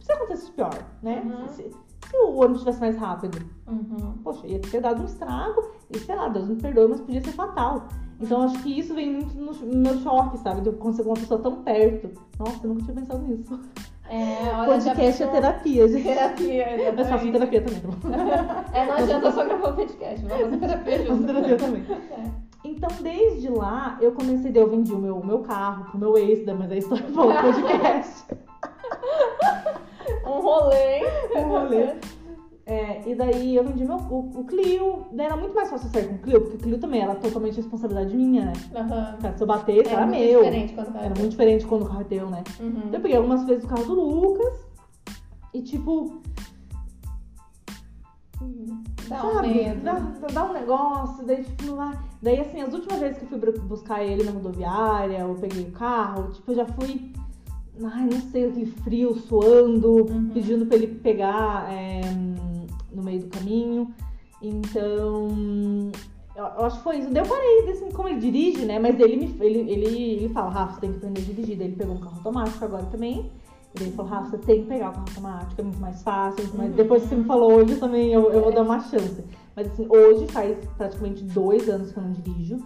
[0.00, 1.22] se acontecesse pior, né?
[1.24, 1.48] Uhum.
[1.48, 4.14] Se, se o ônibus estivesse mais rápido, Uhum.
[4.22, 5.60] poxa, ia ter dado um estrago
[5.90, 7.88] e sei lá, Deus me perdoe, mas podia ser fatal.
[8.20, 10.60] Então acho que isso vem muito no meu choque, sabe?
[10.62, 12.10] De eu conseguir uma pessoa tão perto.
[12.38, 13.60] Nossa, eu nunca tinha pensado nisso.
[14.08, 16.04] É, olha, Podcast é terapia, gente.
[16.06, 16.66] Terapia,
[16.96, 17.32] Mas faço exatamente.
[17.32, 18.72] terapia também, tá bom?
[18.72, 21.26] É, não adianta só gravar o podcast, vamos fazer terapia Faço junto.
[21.26, 21.84] terapia também.
[21.90, 22.46] É.
[22.64, 26.44] Então, desde lá, eu comecei, eu vendi o meu, o meu carro pro meu ex,
[26.46, 28.24] mas a história foi o podcast.
[30.24, 31.00] Um rolê.
[31.36, 31.94] Um rolê.
[32.68, 35.06] É, e daí eu vendi meu, o, o Clio.
[35.12, 37.56] Daí era muito mais fácil sair com o Clio, porque o Clio também era totalmente
[37.56, 38.52] responsabilidade minha, né?
[39.22, 40.44] Cara, se eu batesse, É era muito meu.
[40.44, 42.42] Era muito diferente quando o carro é teu, né?
[42.58, 42.90] Uhum.
[42.92, 44.66] Eu peguei algumas vezes o carro do Lucas
[45.54, 46.20] e tipo.
[49.08, 49.48] Dá um sabe?
[49.54, 49.80] medo.
[49.82, 49.98] Dá,
[50.32, 51.96] dá um negócio, daí tipo, vai.
[52.20, 55.70] Daí assim, as últimas vezes que eu fui buscar ele na rodoviária, eu peguei o
[55.70, 57.12] carro, tipo, eu já fui.
[57.84, 60.30] Ai, não sei, aquele frio, suando, Uhum.
[60.32, 62.00] pedindo pra ele pegar é,
[62.96, 63.88] no meio do caminho.
[64.42, 65.28] Então.
[66.34, 67.10] Eu, acho que foi isso.
[67.10, 68.78] Daí eu parei, assim, como ele dirige, né?
[68.78, 71.56] Mas ele me ele, ele, ele fala, Rafa, você tem que aprender a dirigir.
[71.56, 73.30] Daí ele pegou um carro automático agora também.
[73.74, 76.42] Daí ele falou, Rafa, você tem que pegar o carro automático, é muito mais fácil.
[76.44, 76.76] muito mais- Uhum.
[76.76, 79.24] Depois que você me falou hoje também, eu, eu vou dar uma chance.
[79.54, 82.58] Mas assim, hoje faz praticamente dois anos que eu não dirijo.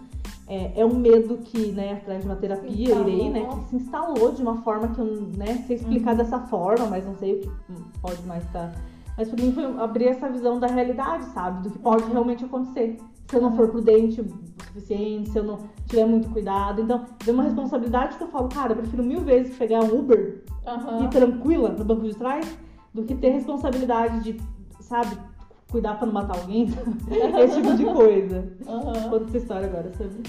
[0.47, 3.47] É, é um medo que, né, atrás de uma terapia eu irei, né?
[3.63, 5.05] Que se instalou de uma forma que eu,
[5.37, 6.17] né, sei explicar Uhum.
[6.17, 8.73] dessa forma, mas não sei o que hum, pode mais estar.
[9.17, 11.63] Mas pra mim foi abrir essa visão da realidade, sabe?
[11.63, 12.11] Do que pode Uhum.
[12.11, 12.97] realmente acontecer.
[13.29, 14.25] Se eu não for prudente o
[14.67, 16.81] suficiente, se eu não tiver muito cuidado.
[16.81, 20.43] Então, é uma responsabilidade que eu falo, cara, eu prefiro mil vezes pegar um Uber
[20.65, 21.05] Aham.
[21.05, 22.45] e tranquila no banco de trás
[22.93, 24.41] do que ter responsabilidade de,
[24.81, 25.15] sabe,
[25.69, 26.67] cuidar pra não matar alguém.
[27.43, 28.51] Esse tipo de coisa.
[28.67, 29.09] Aham.
[29.09, 30.23] Conta essa história agora sobre.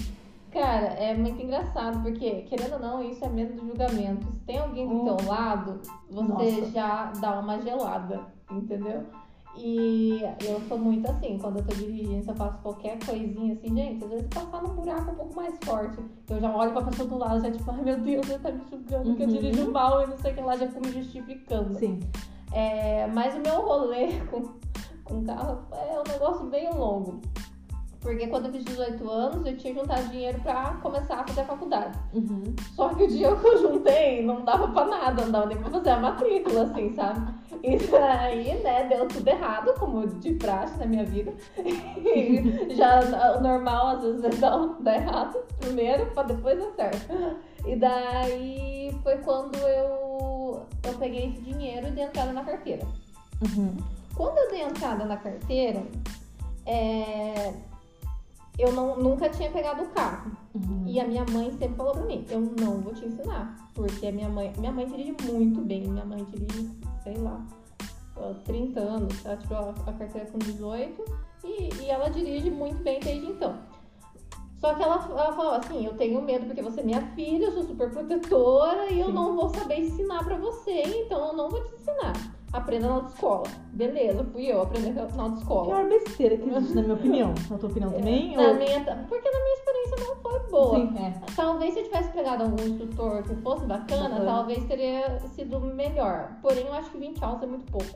[0.53, 4.31] Cara, é muito engraçado, porque, querendo ou não, isso é medo do julgamento.
[4.33, 5.03] Se tem alguém do Hum.
[5.17, 5.79] teu lado,
[6.11, 6.21] você
[6.61, 6.65] Nossa.
[6.71, 9.03] já dá uma gelada, entendeu?
[9.55, 13.75] E eu sou muito assim, quando eu tô dirigindo, se eu faço qualquer coisinha assim,
[13.75, 15.97] gente, às vezes passar num buraco um pouco mais forte,
[16.29, 18.61] eu já olho pra pessoa do lado, já tipo, ai meu Deus, ele tá me
[18.69, 19.33] julgando que eu Uhum.
[19.33, 21.77] dirijo mal e não sei o que lá, já fico me justificando.
[21.77, 21.99] Sim.
[22.51, 24.41] É, mas o meu rolê com,
[25.03, 27.21] com carro é um negócio bem longo.
[28.03, 31.45] Porque quando eu fiz 18 anos, eu tinha juntado dinheiro pra começar a fazer a
[31.45, 31.97] faculdade.
[32.13, 32.53] Uhum.
[32.75, 35.69] Só que o dia que eu juntei, não dava pra nada, não dava nem pra
[35.69, 37.33] fazer a matrícula, assim, sabe?
[37.63, 41.33] E daí, né, deu tudo errado, como de praxe na minha vida.
[41.57, 42.99] E já
[43.37, 47.07] o normal, às vezes, é dar, dar errado primeiro, pra depois dar certo.
[47.65, 52.85] E daí foi quando eu, eu peguei esse dinheiro e dei entrada na carteira.
[53.41, 53.77] Uhum.
[54.13, 55.83] Quando eu dei entrada na carteira,
[56.65, 57.53] é,
[58.57, 60.31] eu não, nunca tinha pegado o carro.
[60.53, 60.83] Uhum.
[60.85, 63.55] E a minha mãe sempre falou pra mim, eu não vou te ensinar.
[63.73, 65.87] Porque a minha mãe, minha mãe dirige muito bem.
[65.87, 66.69] Minha mãe dirige,
[67.03, 67.43] sei lá,
[68.17, 69.25] há 30 anos.
[69.25, 71.03] Ela tirou a, carteira com 18
[71.43, 73.57] e, e ela dirige muito bem desde então.
[74.59, 77.51] Só que ela, ela falou assim, eu tenho medo porque você é minha filha, eu
[77.51, 79.11] sou super protetora e eu Sim.
[79.11, 82.13] não vou saber ensinar pra você, então eu não vou te ensinar.
[82.53, 83.43] Aprenda na autoescola.
[83.73, 85.65] Beleza, fui eu aprender na autoescola.
[85.65, 87.33] Pior besteira que existe, na minha opinião.
[87.49, 88.35] Na tua opinião também?
[88.37, 90.75] Na ou- minha, porque na minha experiência não foi boa.
[90.75, 91.13] Sim, é.
[91.35, 94.25] Talvez se eu tivesse pegado algum instrutor que fosse bacana, Bacana.
[94.25, 96.37] talvez teria sido melhor.
[96.43, 97.87] Porém, eu acho que 20 aulas é muito pouco.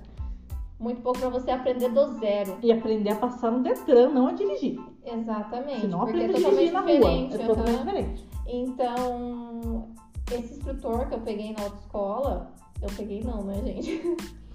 [0.80, 2.58] Muito pouco pra você aprender do zero.
[2.63, 4.80] E aprender a passar no Detran, não a dirigir.
[5.06, 5.82] Exatamente.
[5.82, 7.34] Se não porque é aprende a totalmente dirigir na diferente.
[7.36, 7.43] rua.
[7.43, 7.86] É totalmente aham.
[7.86, 8.30] diferente.
[8.48, 9.88] Então,
[10.32, 14.02] esse instrutor que eu peguei na autoescola, eu peguei não, né, gente?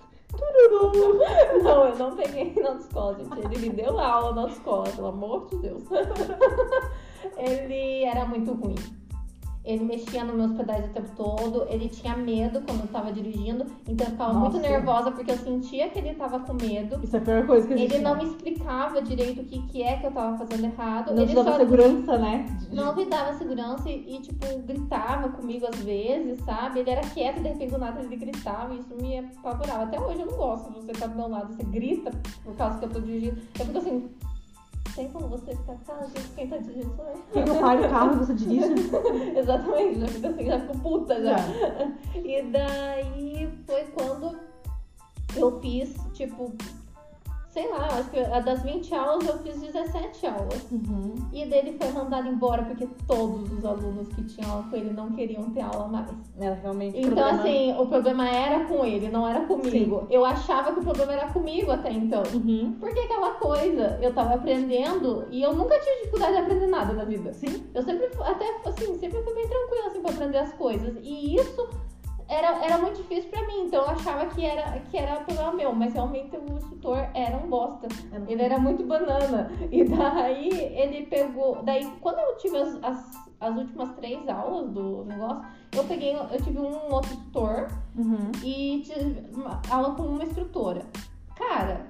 [1.62, 3.38] Não, eu não peguei na autoescola, gente.
[3.38, 5.83] Ele me deu aula na autoescola, pelo amor de Deus.
[7.37, 8.75] Ele era muito ruim.
[9.64, 13.64] Ele mexia nos meus pedais o tempo todo, ele tinha medo quando eu tava dirigindo,
[13.87, 14.68] então eu ficava muito Nossa.
[14.68, 16.98] nervosa porque eu sentia que ele tava com medo.
[17.03, 17.94] Isso é a pior coisa que existe.
[17.94, 21.14] Ele não me explicava direito o que, que é que eu tava fazendo errado.
[21.14, 22.59] Não ele dava só segurança, né?
[22.72, 26.81] Não me dava segurança e, e, tipo, gritava comigo às vezes, sabe?
[26.81, 29.85] Ele era quieto e de repente do nada ele gritava e isso me apavorava.
[29.85, 32.11] Até hoje eu não gosto de você estar do meu lado, você grita
[32.42, 33.40] por causa que eu tô dirigindo.
[33.59, 34.11] Eu fico assim,
[34.94, 36.12] tem como você ficar calado?
[36.35, 37.61] Quem tá dirigindo sou eu.
[37.61, 38.72] Pare o carro e você dirige?
[39.37, 41.37] Exatamente, já fico assim, já fico puta já.
[41.37, 41.92] Já.
[42.14, 44.38] E daí foi quando
[45.37, 46.52] eu fiz, tipo,
[47.53, 50.67] sei lá, acho que das 20 aulas eu fiz 17 aulas.
[50.73, 51.15] Uhum.
[51.31, 55.12] E dele foi mandado embora porque todos os alunos que tinham aula com ele não
[55.12, 56.11] queriam ter aula mais.
[56.41, 57.41] Era realmente Então, problema.
[57.41, 60.07] assim, o problema era com ele, não era comigo.
[60.09, 62.23] Eu achava que o problema era comigo até então.
[62.33, 62.75] Uhum.
[62.81, 67.05] Porque aquela coisa, eu tava aprendendo e eu nunca tive dificuldade de aprender nada na
[67.05, 67.35] vida.
[67.35, 67.67] Sim.
[67.75, 70.97] Eu sempre, até assim, sempre fui bem tranquila assim, pra aprender as coisas.
[71.03, 71.69] E isso
[72.33, 75.73] era, era muito difícil pra mim, então eu achava que era, que era problema meu,
[75.75, 77.88] mas realmente o instrutor era um bosta.
[78.27, 79.51] Ele era muito banana.
[79.71, 81.62] E daí ele pegou.
[81.62, 86.14] Daí, quando eu tive as, as, as últimas três aulas do negócio, eu peguei.
[86.16, 88.33] Eu tive um outro tutor Uhum.
[88.42, 89.27] e tive
[89.71, 90.87] aula com uma instrutora.
[91.37, 91.87] Cara,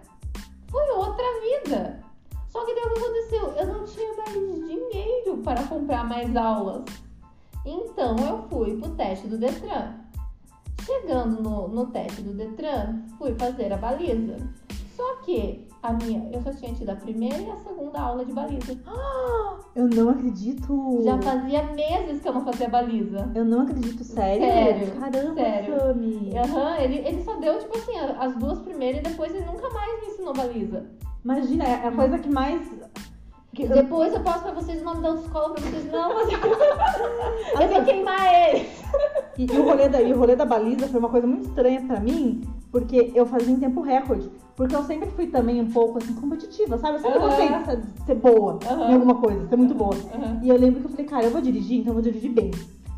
[0.69, 2.03] foi outra vida.
[2.49, 3.53] Só que daí o que aconteceu?
[3.57, 4.33] Eu não tinha mais
[4.67, 6.83] dinheiro para comprar mais aulas.
[7.65, 10.02] Então eu fui pro teste do Detran.
[10.85, 14.37] Chegando no, no teste do Detran, fui fazer a baliza.
[14.97, 18.33] Só que a minha, eu só tinha tido a primeira e a segunda aula de
[18.33, 18.79] baliza.
[19.75, 21.01] Eu não acredito.
[21.03, 23.33] Já fazia meses que eu não fazia baliza.
[23.35, 24.45] Eu não acredito, sério?
[24.45, 25.79] Sério, Caramba, sério.
[25.79, 26.31] Sami.
[26.37, 29.99] Aham, ele, ele só deu, tipo assim, as duas primeiras e depois ele nunca mais
[30.03, 30.85] me ensinou baliza.
[31.25, 32.71] Imagina, é a coisa que mais.
[33.55, 36.29] Que, Depois eu passo pra vocês o nome da autoescola pra vocês não, mas
[37.61, 38.69] eu vou queimar ele.
[39.39, 41.81] E, e o rolê da, e o rolê da baliza foi uma coisa muito estranha
[41.87, 44.31] pra mim, porque eu fazia em tempo recorde.
[44.57, 46.97] Porque eu sempre fui também um pouco assim, competitiva, sabe?
[46.97, 47.29] Eu sempre Aham.
[47.29, 48.91] gostei de ser, boa Aham.
[48.91, 49.95] em alguma coisa, ser muito boa.
[50.15, 50.41] Aham.
[50.43, 52.51] E eu lembro que eu falei, cara, eu vou dirigir, então eu vou dirigir bem.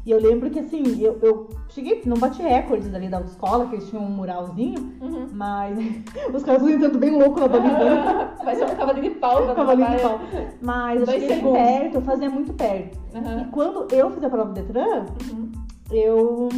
[0.06, 3.76] E eu lembro que assim, eu, eu cheguei, não bati recordes ali da autoescola, que
[3.76, 5.28] eles tinham um muralzinho, Uhum.
[5.32, 5.78] mas
[6.34, 7.78] os caras entrando bem louco na baliza.
[7.78, 8.30] né?
[8.44, 10.20] Vai ser um cavalinho de pau da Cavalinho de pau.
[10.60, 11.58] Mas eu Dois cheguei segundos.
[11.62, 12.98] perto, eu fazia muito perto.
[13.14, 13.48] E Aham.
[13.50, 15.43] quando eu fiz a prova do Detran, Uhum.
[15.90, 16.48] Eu.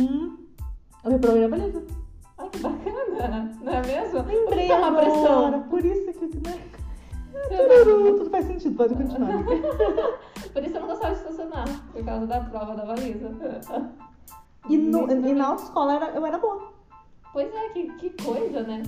[1.05, 1.83] Eu reprovei na baliza.
[2.39, 4.23] Ai, que bacana, não é mesmo?
[4.23, 5.63] Lembrei é uma agora, pressão.
[5.71, 6.27] Por isso que.
[6.49, 6.61] Né?
[7.49, 9.45] Tururu, Tudo faz sentido, pode continuar.
[10.53, 13.31] Por isso eu não gostava de estacionar, por causa da prova da baliza.
[14.69, 16.73] E, no, e na autoescola era, eu era boa.
[17.33, 18.83] Pois é, que, que coisa, né?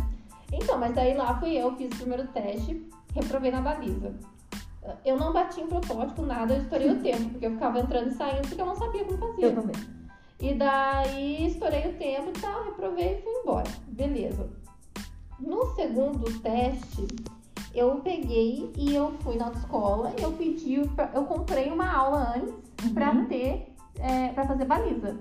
[0.53, 4.14] Então, mas daí lá fui eu, fiz o primeiro teste, reprovei na baliza.
[5.05, 8.14] Eu não bati em protótipo, nada, eu estourei o tempo, porque eu ficava entrando e
[8.14, 9.46] saindo porque eu não sabia como fazia.
[9.46, 9.97] Eu também.
[10.40, 13.68] E daí estourei o tempo e tal, reprovei e fui embora.
[13.88, 14.48] Beleza.
[15.40, 17.07] No segundo teste,
[17.74, 22.35] eu peguei e eu fui na autoescola e eu pedi, pra, eu comprei uma aula
[22.37, 22.55] antes
[22.92, 23.27] pra Uhum.
[23.27, 25.16] ter, é, pra fazer baliza.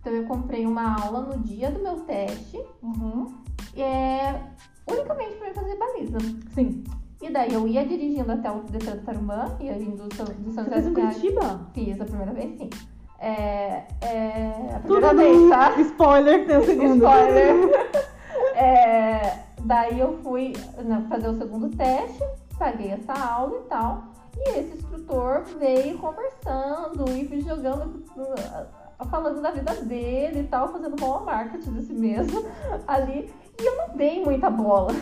[0.00, 3.32] Então eu comprei uma aula no dia do meu teste, Uhum.
[3.76, 4.40] é,
[4.88, 6.18] unicamente pra eu fazer baliza.
[6.54, 6.84] Sim.
[7.22, 10.34] E daí eu ia dirigindo até o Detran do Tarumã, ia vindo do São, Você
[10.44, 10.92] José fez em.
[10.94, 11.70] Curitiba?
[11.72, 12.70] Fiz a primeira vez, sim.
[13.18, 15.80] É, é, a primeira Tudo vez, tá?
[15.80, 17.04] Spoiler, tem o segundo.
[17.04, 18.06] Spoiler.
[18.54, 22.24] É, daí eu fui né, fazer o segundo teste,
[22.58, 24.02] paguei essa aula e tal.
[24.34, 30.96] E esse instrutor veio conversando e jogando, uh, falando da vida dele e tal, fazendo
[30.96, 32.44] bom marketing de si mesmo
[32.88, 33.30] ali.
[33.60, 34.92] E eu não dei muita bola.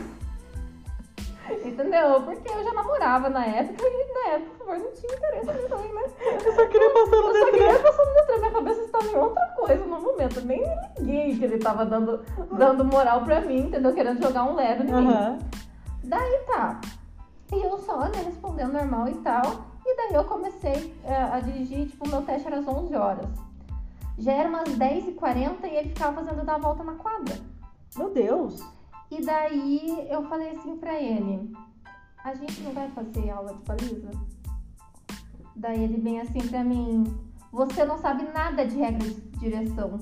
[1.65, 2.23] Entendeu?
[2.23, 5.69] Porque eu já namorava na época e na época, por favor, não tinha interesse mim
[5.69, 6.03] também, né?
[6.45, 7.51] Eu só queria passar no Eu só Detran.
[7.51, 10.39] queria passar no Detran, minha cabeça estava em outra coisa no momento.
[10.39, 13.93] Eu nem me liguei que ele tava dando, dando moral pra mim, entendeu?
[13.93, 15.13] Querendo jogar um leve em mim.
[15.13, 15.39] Aham.
[16.05, 16.81] Daí tá.
[17.53, 19.43] E eu só, né, respondendo normal e tal.
[19.87, 23.27] E daí eu comecei eh, a dirigir, tipo, o meu teste era às 11 horas.
[24.19, 27.37] Já era umas 10h40 e ele ficava fazendo dar a volta na quadra.
[27.97, 28.63] Meu Deus.
[29.11, 31.53] E daí eu falei assim pra ele:
[32.25, 34.11] a gente não vai fazer aula de baliza?
[35.57, 37.05] Daí ele vem assim pra mim:
[37.53, 39.99] você não sabe nada de regra de direção.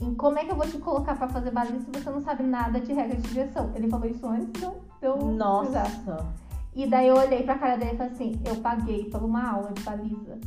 [0.00, 2.42] Em como é que eu vou te colocar pra fazer baliza se você não sabe
[2.42, 3.72] nada de regra de direção?
[3.74, 4.72] Ele falou isso antes eu
[5.16, 5.32] pisar.
[5.32, 6.26] Nossa.
[6.74, 9.72] E daí eu olhei pra cara dele e falei assim: eu paguei por uma aula
[9.72, 10.38] de baliza.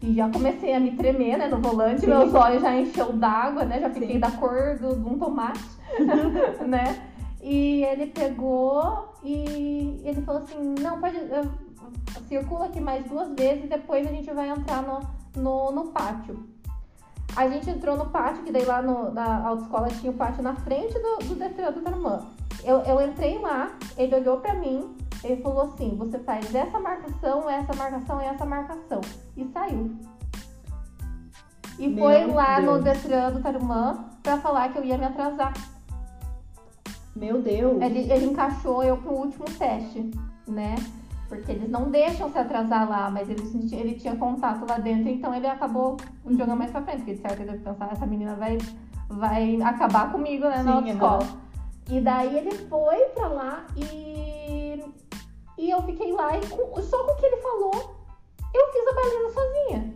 [0.00, 2.08] E já comecei a me tremer, né, no volante, Sim.
[2.08, 3.78] meus olhos já encheu d'água, né?
[3.80, 4.18] Já fiquei Sim.
[4.18, 5.60] da cor do- de um tomate,
[6.66, 7.12] né?
[7.42, 11.18] E ele pegou e ele falou assim, não, pode.
[12.28, 15.00] Circula aqui mais duas vezes e depois a gente vai entrar no,
[15.36, 16.46] no, no pátio.
[17.34, 20.54] A gente entrou no pátio, que daí lá no, na autoescola tinha o pátio na
[20.54, 22.26] frente do, do Detran do Tarumã.
[22.62, 27.48] Eu, eu entrei lá, ele olhou pra mim, ele falou assim: você faz essa marcação,
[27.48, 29.00] essa marcação e essa marcação.
[29.36, 29.96] E saiu.
[31.78, 32.98] E Meu foi lá no Deus.
[32.98, 35.52] Detran do Tarumã pra falar que eu ia me atrasar.
[37.14, 37.80] Meu Deus.
[37.80, 40.10] Ele, ele encaixou eu pro último teste,
[40.46, 40.74] né?
[41.28, 43.42] Porque eles não deixam se atrasar lá, mas ele,
[43.74, 45.96] ele tinha contato lá dentro, então ele acabou
[46.26, 48.58] jogando mais pra frente, porque de certo ele deve pensar, essa menina vai,
[49.08, 51.26] vai acabar comigo, né, na Sim, autoescola.
[51.90, 54.84] E daí ele foi pra lá e,
[55.58, 57.96] e eu fiquei lá e com- só com o que ele falou,
[58.54, 59.94] eu fiz a baliza sozinha.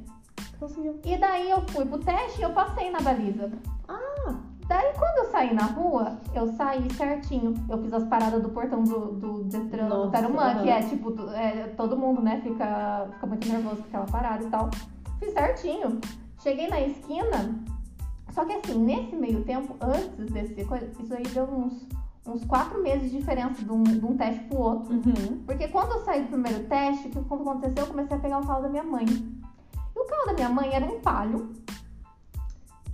[0.58, 1.00] Conseguiu.
[1.04, 3.52] E daí eu fui pro teste e eu passei na baliza.
[3.86, 4.34] Ah,
[4.68, 7.54] Daí quando eu saí na rua, eu saí certinho.
[7.68, 11.68] Eu fiz as paradas do portão do, do Detran do Tarumã, que é tipo, é,
[11.76, 14.68] todo mundo, né, fica, fica muito nervoso com aquela parada e tal.
[15.20, 16.00] Fiz certinho.
[16.40, 17.54] Cheguei na esquina,
[18.32, 21.86] só que assim, nesse meio tempo, antes desse coisa, isso aí deu uns,
[22.26, 24.92] uns quatro meses de diferença de um, de um teste pro outro.
[24.92, 25.42] uhum.
[25.46, 28.38] Porque quando eu saí do primeiro teste, o que quando aconteceu, eu comecei a pegar
[28.38, 29.06] o carro da minha mãe.
[29.06, 31.52] E o carro da minha mãe era um palio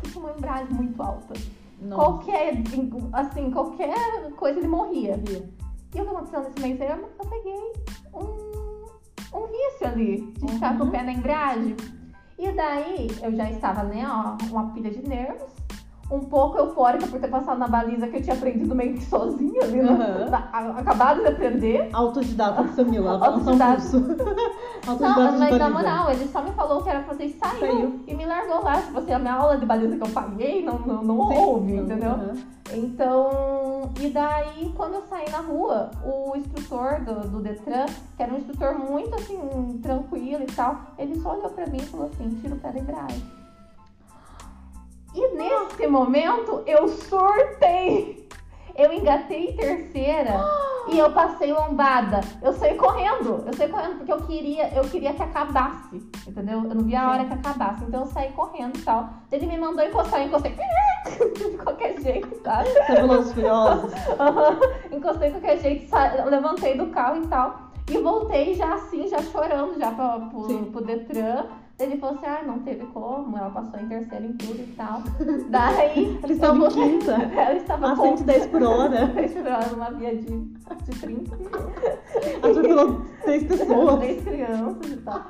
[0.00, 1.34] que tinha uma embreagem muito alta
[1.82, 2.02] Nossa.
[2.02, 2.54] qualquer,
[3.12, 5.20] assim, qualquer coisa ele morria.
[5.28, 7.06] E o que aconteceu nesse meio termo?
[7.18, 7.72] Eu peguei
[8.14, 10.78] um, um vício ali, de ficar Uhum.
[10.78, 11.76] com o pé na embreagem.
[12.38, 15.50] E daí, eu já estava, né, ó, uma pilha de nervos,
[16.12, 19.62] um pouco eufórica por ter passado na baliza que eu tinha aprendido meio que sozinha
[19.62, 19.90] ali, né?
[19.90, 20.30] Uhum.
[20.30, 21.88] Na- a- acabado de aprender.
[21.92, 23.98] Autodidata Samila, avançar um Autodidata.
[24.86, 27.60] Não, Autodidata mas na moral, ele só me falou que era pra você e saiu,
[27.60, 28.00] Saiu.
[28.06, 28.80] E me largou lá.
[28.82, 31.38] Tipo assim, a minha aula de baliza que eu paguei não, não, não Sim.
[31.38, 32.10] houve, entendeu?
[32.10, 32.34] Uhum.
[32.74, 38.32] Então, e daí quando eu saí na rua, o instrutor do, do Detran, que era
[38.32, 42.28] um instrutor muito assim, tranquilo e tal, ele só olhou pra mim e falou assim,
[42.40, 43.22] tira o pé da embreagem.
[45.14, 48.28] E nesse momento eu surtei.
[48.74, 50.32] Eu engatei em terceira
[50.88, 52.20] e eu passei lombada.
[52.40, 53.44] Eu saí correndo.
[53.46, 55.96] Eu saí correndo porque eu queria, eu queria que acabasse.
[56.26, 56.58] Entendeu?
[56.64, 57.84] Eu não via a hora que acabasse.
[57.84, 59.10] Então eu saí correndo e tal.
[59.30, 60.56] Ele me mandou encostar, eu encostei.
[61.36, 62.68] De qualquer jeito, sabe?
[62.70, 63.92] E Furiosos.
[64.90, 67.72] Encostei de qualquer jeito, sa- levantei do carro e tal.
[67.90, 71.46] E voltei já assim, já chorando já pra, pro, pro Detran.
[71.82, 75.02] Ele falou assim, ah, não teve como, ela passou em terceiro em tudo e tal.
[75.50, 76.18] Daí.
[76.22, 77.12] Ela estava em quinta.
[77.12, 79.06] Ela estava A com 110 por hora.
[79.06, 81.36] 110 por hora numa via de, de 30.
[82.36, 83.98] Atropelou seis pessoas.
[83.98, 85.26] Três crianças e tal.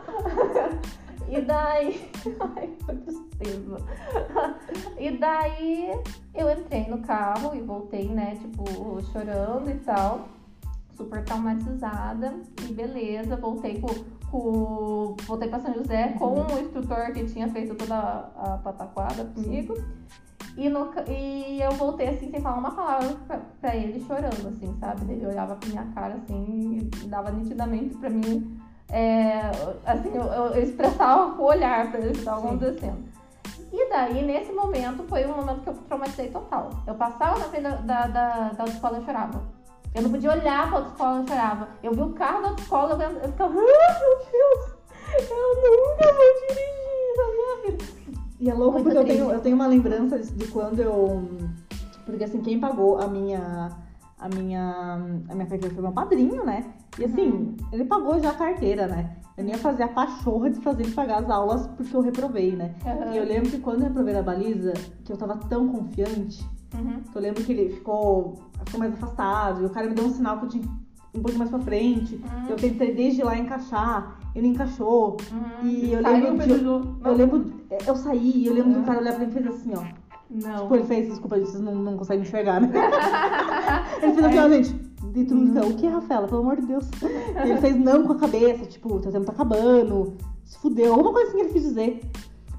[1.28, 2.10] E daí.
[2.56, 3.76] Ai, que tristeza.
[4.98, 5.90] E daí
[6.34, 10.28] eu entrei no carro e voltei, né, tipo, chorando e tal.
[10.94, 12.34] Super traumatizada.
[12.68, 13.88] E beleza, voltei com.
[14.32, 19.24] Com voltei pra São José com o instrutor que tinha feito toda a, a pataquada
[19.26, 19.74] comigo.
[20.56, 24.74] E, no e eu voltei assim, sem falar uma palavra pra, pra ele, chorando, assim,
[24.80, 25.10] sabe?
[25.12, 28.58] Ele olhava pra minha cara assim e dava nitidamente pra mim.
[28.90, 29.40] é,
[29.86, 33.02] assim, eu, eu- expressava com o olhar pra ele que tava acontecendo.
[33.72, 36.68] E daí, nesse momento, foi um momento que eu traumatizei total.
[36.86, 39.40] Eu passava na frente da, da, da, da autoescola e chorava.
[39.94, 41.68] Eu não podia olhar pra autoescola e chorava.
[41.82, 44.72] Eu vi o carro da autoescola, eu, eu ficava, ah, meu Deus,
[45.30, 47.84] eu nunca vou dirigir na minha vida.
[48.40, 51.28] E é louco Muito porque eu tenho, eu tenho uma lembrança de, quando eu.
[52.06, 53.68] Porque assim, quem pagou a minha.
[54.18, 54.98] A minha.
[55.28, 56.64] A minha carteira foi meu padrinho, né?
[56.98, 57.56] E assim, Uhum.
[57.72, 59.16] ele pagou já a carteira, né?
[59.36, 62.52] Eu nem ia fazer a pachorra de fazer ele pagar as aulas porque eu reprovei,
[62.56, 62.74] né?
[62.84, 63.12] Aham.
[63.14, 64.72] E eu lembro que quando eu reprovei na baliza,
[65.04, 67.00] que eu tava tão confiante, Uhum.
[67.10, 70.10] que eu lembro que ele ficou, ficou mais afastado, e o cara me deu um
[70.10, 70.64] sinal que eu tinha
[71.14, 72.14] um pouquinho mais pra frente.
[72.16, 72.48] Uhum.
[72.48, 75.16] Eu tentei desde lá encaixar, ele encaixou.
[75.30, 75.66] Uhum.
[75.68, 76.64] E eu Saiu lembro de-
[77.08, 77.52] Eu lembro,
[77.86, 78.80] eu saí e eu lembro Uhum.
[78.80, 79.82] do cara olhar pra mim e fez assim, ó.
[80.30, 80.62] Não.
[80.62, 82.70] Tipo, ele fez, desculpa, vocês não, não conseguem enxergar, né?
[84.02, 84.92] Ele fez assim, ó, gente.
[85.14, 86.26] E tu fica, o que, Rafaela?
[86.26, 86.88] Pelo amor de Deus.
[87.44, 91.28] Ele fez não com a cabeça, tipo, teu tempo tá acabando, se fudeu, alguma coisa
[91.28, 92.00] assim que ele quis dizer.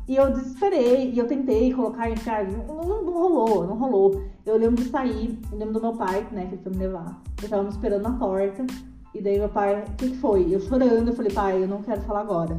[0.07, 4.21] E eu desesperei, e eu tentei colocar em cara, não, não, não rolou, não rolou.
[4.45, 7.21] Eu lembro de sair, eu lembro do meu pai, né, que ele foi me levar.
[7.39, 8.65] Ele tava me esperando na porta,
[9.13, 10.53] e daí meu pai, o que que foi?
[10.53, 12.57] Eu chorando, eu falei, pai, eu não quero falar agora.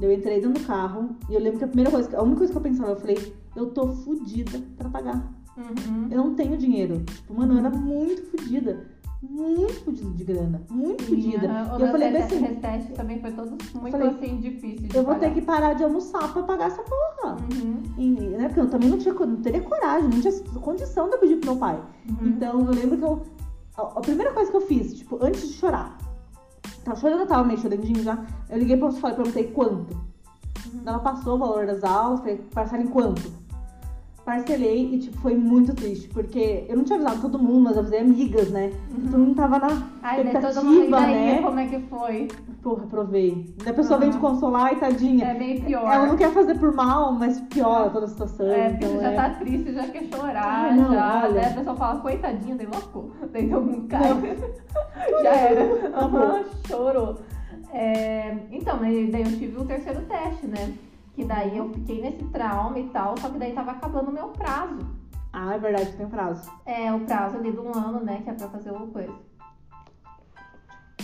[0.00, 2.52] Eu entrei dentro do carro, e eu lembro que a primeira coisa, a única coisa
[2.52, 5.32] que eu pensava, eu falei, eu tô fudida pra pagar.
[5.56, 6.08] Uhum.
[6.10, 7.00] Eu não tenho dinheiro.
[7.00, 8.86] Tipo, mano, eu era muito fodida.
[9.22, 10.62] Muito fodida de grana.
[10.70, 11.48] Muito fodida.
[11.50, 11.76] Aham.
[11.76, 14.96] O E eu falei teste- assim, reteste também foi todo muito Falei, assim difícil de
[14.96, 15.34] eu vou ter pagar.
[15.34, 17.36] que parar de almoçar pra pagar essa porra.
[17.52, 17.82] Uhum.
[17.98, 21.18] E, né, porque eu também não, tinha, não teria coragem, não tinha condição de eu
[21.18, 21.82] pedir pro meu pai.
[22.08, 22.28] Uhum.
[22.28, 23.22] Então eu lembro que eu.
[23.76, 25.98] A, a primeira coisa que eu fiz, tipo, antes de chorar.
[26.84, 28.24] Tava chorando, tava meio chorandinho já.
[28.48, 29.94] Eu liguei pra escola e perguntei quanto.
[29.94, 30.80] Uhum.
[30.86, 33.22] Ela passou o valor das aulas, falei, parcela em quanto?
[34.28, 38.00] Parcelei e, tipo, foi muito triste, porque eu não tinha avisado todo mundo, mas avisei
[38.00, 38.70] amigas, né?
[39.10, 39.82] Todo mundo tava na Uhum.
[40.02, 41.42] Ai, daí todo mundo expectativa, né?
[41.42, 42.28] como é que foi?
[42.62, 43.54] Porra, provei.
[43.66, 45.28] A pessoa vem te consolar e tadinha.
[45.28, 45.90] É bem pior.
[45.90, 48.46] Ela não quer fazer por mal, mas piora toda a situação.
[48.50, 49.16] É, porque então você já é...
[49.16, 51.22] tá triste, já quer chorar, Ah, não, já.
[51.24, 51.32] olha.
[51.32, 53.10] Daí a pessoa fala, coitadinha, daí loucou.
[53.32, 54.02] Daí todo mundo cai.
[55.22, 55.88] já era.
[55.98, 57.16] Aham, chorou.
[57.72, 60.74] É, então, daí daí eu tive o terceiro teste, né?
[61.18, 64.28] Que daí eu fiquei nesse trauma e tal, só que daí tava acabando o meu
[64.28, 64.78] prazo.
[65.32, 66.48] Ah, é verdade, tem prazo.
[66.64, 68.20] É, o prazo ali de um ano, né?
[68.22, 69.12] Que é pra fazer uma coisa.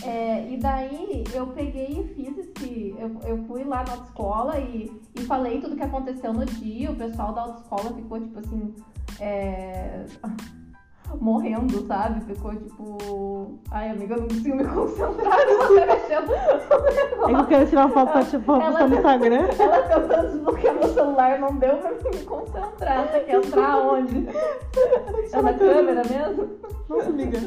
[0.04, 2.94] É, e daí eu peguei e fiz esse.
[2.96, 6.92] Eu, eu fui lá na autoescola e, e falei tudo que aconteceu no dia.
[6.92, 8.72] O pessoal da autoescola ficou tipo assim.
[9.18, 10.06] é,
[11.20, 12.20] morrendo, sabe?
[12.24, 13.58] Ficou tipo.
[13.70, 16.32] Ai, amiga, eu não consigo me concentrar você mexendo.
[16.32, 19.48] É que eu quero tirar uma foto pra, tipo, postar no Instagram.
[19.58, 23.08] Ela tentando desbloquear meu celular, não deu pra me concentrar.
[23.08, 24.28] Você quer entrar onde?
[25.32, 26.50] É na câmera mesmo?
[26.88, 27.38] Nossa, amiga.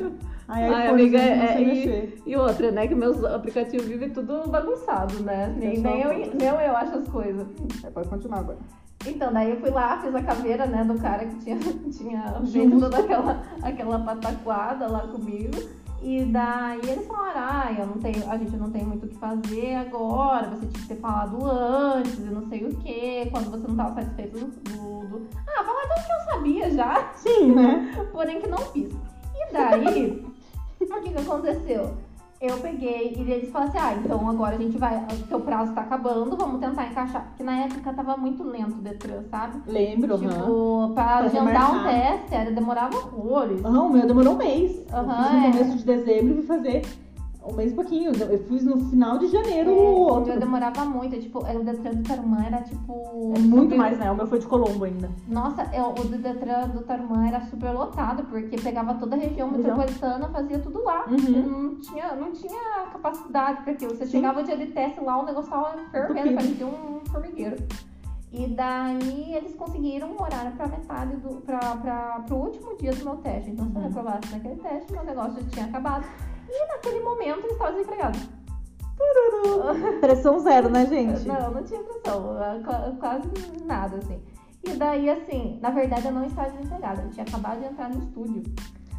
[0.49, 2.21] Ai, Ai, amiga, é- e-.
[2.25, 2.87] E outra, né?
[2.87, 5.53] Que meus aplicativos vivem tudo bagunçado, né?
[5.57, 7.45] Nem, Eu nem, eu, nem eu acho as coisas.
[7.83, 8.57] É, pode continuar agora.
[9.05, 11.57] Então, daí eu fui lá, fiz a caveira, né, do cara que tinha,
[11.91, 15.53] tinha feito toda aquela, aquela pataquada lá comigo.
[16.01, 19.15] E daí eles falaram, ah, eu não tenho, a gente não tem muito o que
[19.15, 23.63] fazer agora, você tinha que ter falado antes e não sei o que, quando você
[23.67, 27.91] não estava satisfeito do, do- Ah, falar tudo que eu sabia já, Sim, né?
[28.13, 28.93] porém que não fiz.
[28.93, 30.23] E daí,
[30.79, 31.97] o que que aconteceu?
[32.39, 35.73] Eu peguei e eles falaram assim, ah, então agora a gente vai, o teu prazo
[35.73, 37.25] tá acabando, vamos tentar encaixar.
[37.29, 39.59] Porque na época tava muito lento o Detran, sabe?
[39.65, 40.19] Lembro.
[40.19, 43.65] Tipo, pra Pra agendar um teste, era, demorava horrores.
[43.65, 44.85] Aham, o meu demorou um mês.
[44.93, 45.51] Aham, eu fiz no é.
[45.51, 46.85] começo de dezembro e fui fazer
[47.49, 48.11] um mês e pouquinho.
[48.15, 50.25] Eu fiz no final de janeiro É, o o outro.
[50.31, 53.33] meu demorava muito, tipo, o Detran do Tarumã era tipo.
[53.35, 54.11] É muito super- mais, né?
[54.11, 55.09] O meu foi de Colombo ainda.
[55.27, 59.49] Nossa, eu, o do Detran do Tarumã era super lotado, porque pegava toda a região
[59.51, 59.77] Região.
[59.77, 61.05] metropolitana, fazia tudo lá.
[61.07, 61.41] Uhum.
[61.71, 63.95] Não tinha, não tinha capacidade para aquilo.
[63.95, 64.11] Você Sim.
[64.11, 67.57] chegava o dia de teste lá, o negócio tava fervendo, parecia um formigueiro.
[68.29, 71.35] E daí eles conseguiram um horário pra metade do.
[71.41, 73.51] Pra, pra, pro último dia do meu teste.
[73.51, 73.87] Então, se eu Uhum.
[73.87, 76.05] reprovasse naquele teste, meu negócio já tinha acabado.
[76.49, 78.17] E naquele momento eu estava desempregado.
[80.01, 81.27] Pressão zero, né, gente?
[81.27, 82.35] Não, não tinha pressão.
[82.63, 83.27] qua- Quase
[83.65, 84.19] nada, assim.
[84.63, 87.01] E daí, assim, na verdade eu não estava desempregada.
[87.03, 88.43] Eu tinha acabado de entrar no estúdio.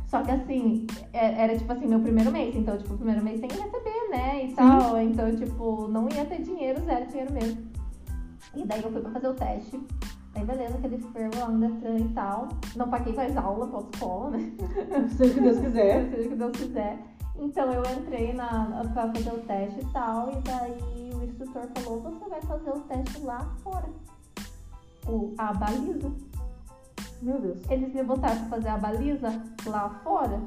[0.07, 2.55] Só que assim, é- era tipo assim, meu primeiro mês.
[2.57, 4.45] Então, tipo, o primeiro mês sem receber, né?
[4.47, 4.99] E tal.
[5.01, 7.67] Então, tipo, não ia ter dinheiro, zero dinheiro mesmo.
[8.55, 9.79] E daí eu fui pra fazer o teste.
[10.35, 12.49] Aí beleza, aquele fervo lá no Detran e tal.
[12.77, 14.53] Não paguei mais aula pra autoescola, né?
[15.17, 16.11] Seja o que Deus quiser.
[16.11, 16.99] Seja o que Deus quiser.
[17.39, 22.03] Então eu entrei na, pra fazer o teste e tal, e daí o instrutor falou,
[22.03, 23.89] você vai fazer o teste lá fora.
[25.07, 26.13] O, a baliza.
[27.23, 27.59] Meu Deus.
[27.71, 30.41] Eles me botaram pra fazer a baliza lá fora.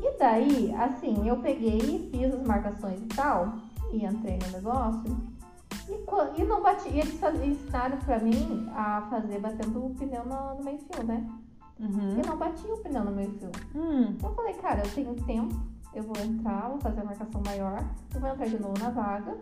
[0.00, 3.54] E daí, assim, eu peguei e fiz as marcações e tal,
[3.92, 5.16] e entrei no negócio.
[5.88, 6.88] E, e não bati.
[6.88, 11.02] E eles faz- ensinaram pra mim a fazer batendo o pneu no, no meio fio,
[11.04, 11.26] né?
[11.80, 12.18] Uhum.
[12.18, 13.50] E não bati o pneu no meio fio.
[13.74, 14.16] Hum.
[14.22, 15.54] Eu falei, cara, eu tenho tempo,
[15.94, 17.82] eu vou entrar, vou fazer a marcação maior,
[18.14, 19.36] eu vou entrar de novo na vaga,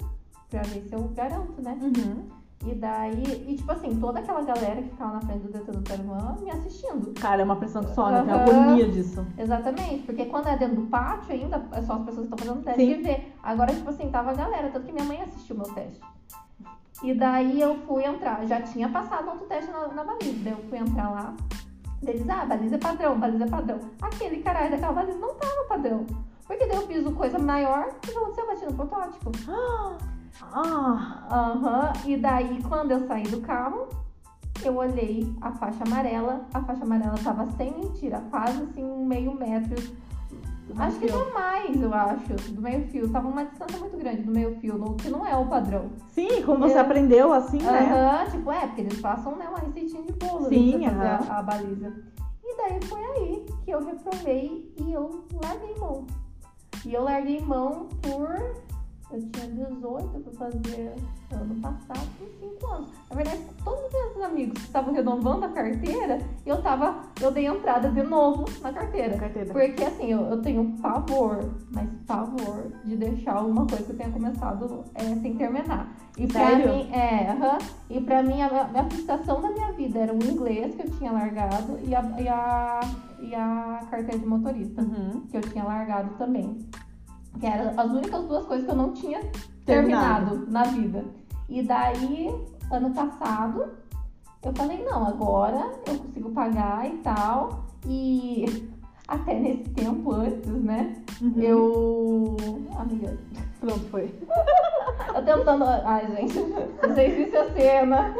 [0.50, 1.78] pra ver se eu garanto, né?
[1.80, 2.24] Uhum.
[2.64, 5.82] E daí, e tipo assim, toda aquela galera que ficava na frente do Detran do
[5.82, 7.12] Tarumã me assistindo.
[7.20, 8.22] Cara, é uma pressão que só, né?
[8.22, 8.62] Tem uma Aham.
[8.62, 9.26] agonia disso.
[9.38, 12.64] Exatamente, porque quando é dentro do pátio ainda, é só as pessoas que estão fazendo
[12.64, 13.02] teste Sim.
[13.02, 13.24] vê.
[13.42, 16.00] Agora, tipo assim, tava a galera, tanto que minha mãe assistiu meu teste.
[17.02, 20.64] E daí eu fui entrar, já tinha passado outro teste na, na baliza, daí eu
[20.68, 21.36] fui entrar lá.
[22.02, 23.80] Daí Eles, ah, baliza é padrão, baliza é padrão.
[24.00, 26.06] Aquele caralho daquela baliza não tava padrão.
[26.46, 28.44] Porque daí eu fiz o coisa maior, o que aconteceu?
[28.44, 29.32] Eu bati no protótipo.
[30.52, 33.88] Ah, Aham, e daí quando eu saí do carro,
[34.62, 36.46] eu olhei a faixa amarela.
[36.52, 39.76] A faixa amarela tava sem mentira, quase assim um meio metro
[40.76, 41.24] Acho que meio-fio.
[41.26, 43.08] não mais, eu acho, do meio fio.
[43.10, 45.90] Tava uma distância muito grande do meio fio, no, que não é o padrão.
[46.08, 47.90] Sim, como você Eu- aprendeu assim, né?
[47.92, 51.30] Aham, tipo, é, porque eles passam né, uma receitinha de bolo né, Sim, pra fazer
[51.30, 51.94] a, a baliza.
[52.44, 56.06] E daí foi aí que eu reprovei e eu larguei mão.
[56.84, 58.65] E eu larguei mão por.
[59.08, 60.92] Eu tinha 18, eu fui fazer
[61.32, 62.26] ano passado, com
[62.58, 62.88] 5 anos.
[63.08, 66.96] Na verdade, todos os meus amigos que estavam renovando a carteira, eu tava.
[67.20, 69.16] Eu dei entrada de novo na carteira.
[69.16, 69.52] Carteira.
[69.52, 71.38] Porque assim, eu, eu tenho pavor,
[71.72, 75.96] mas pavor de deixar alguma coisa que eu tenha começado é, sem terminar.
[76.18, 76.74] E pra Sério?
[76.74, 77.58] mim, é, aham.
[77.88, 80.90] E pra mim, a, minha- a frustração da minha vida era o inglês que eu
[80.90, 82.80] tinha largado e a, e a,
[83.20, 85.20] e a carteira de motorista, Uhum.
[85.30, 86.58] que eu tinha largado também.
[87.38, 89.20] Que eram as únicas duas coisas que eu não tinha
[89.64, 90.30] Terminado.
[90.30, 91.04] terminado na vida.
[91.48, 92.34] E daí,
[92.70, 93.70] ano passado,
[94.42, 97.66] eu falei, não, agora eu consigo pagar e tal.
[97.86, 98.68] E
[99.08, 100.96] até nesse tempo antes, né?
[101.20, 101.34] Uhum.
[101.40, 102.36] Eu.
[102.78, 103.16] Amiga,
[103.60, 104.14] Pronto, foi.
[105.14, 105.64] eu tentando.
[105.64, 106.38] Ai, gente,
[106.82, 108.14] vocês viram a cena.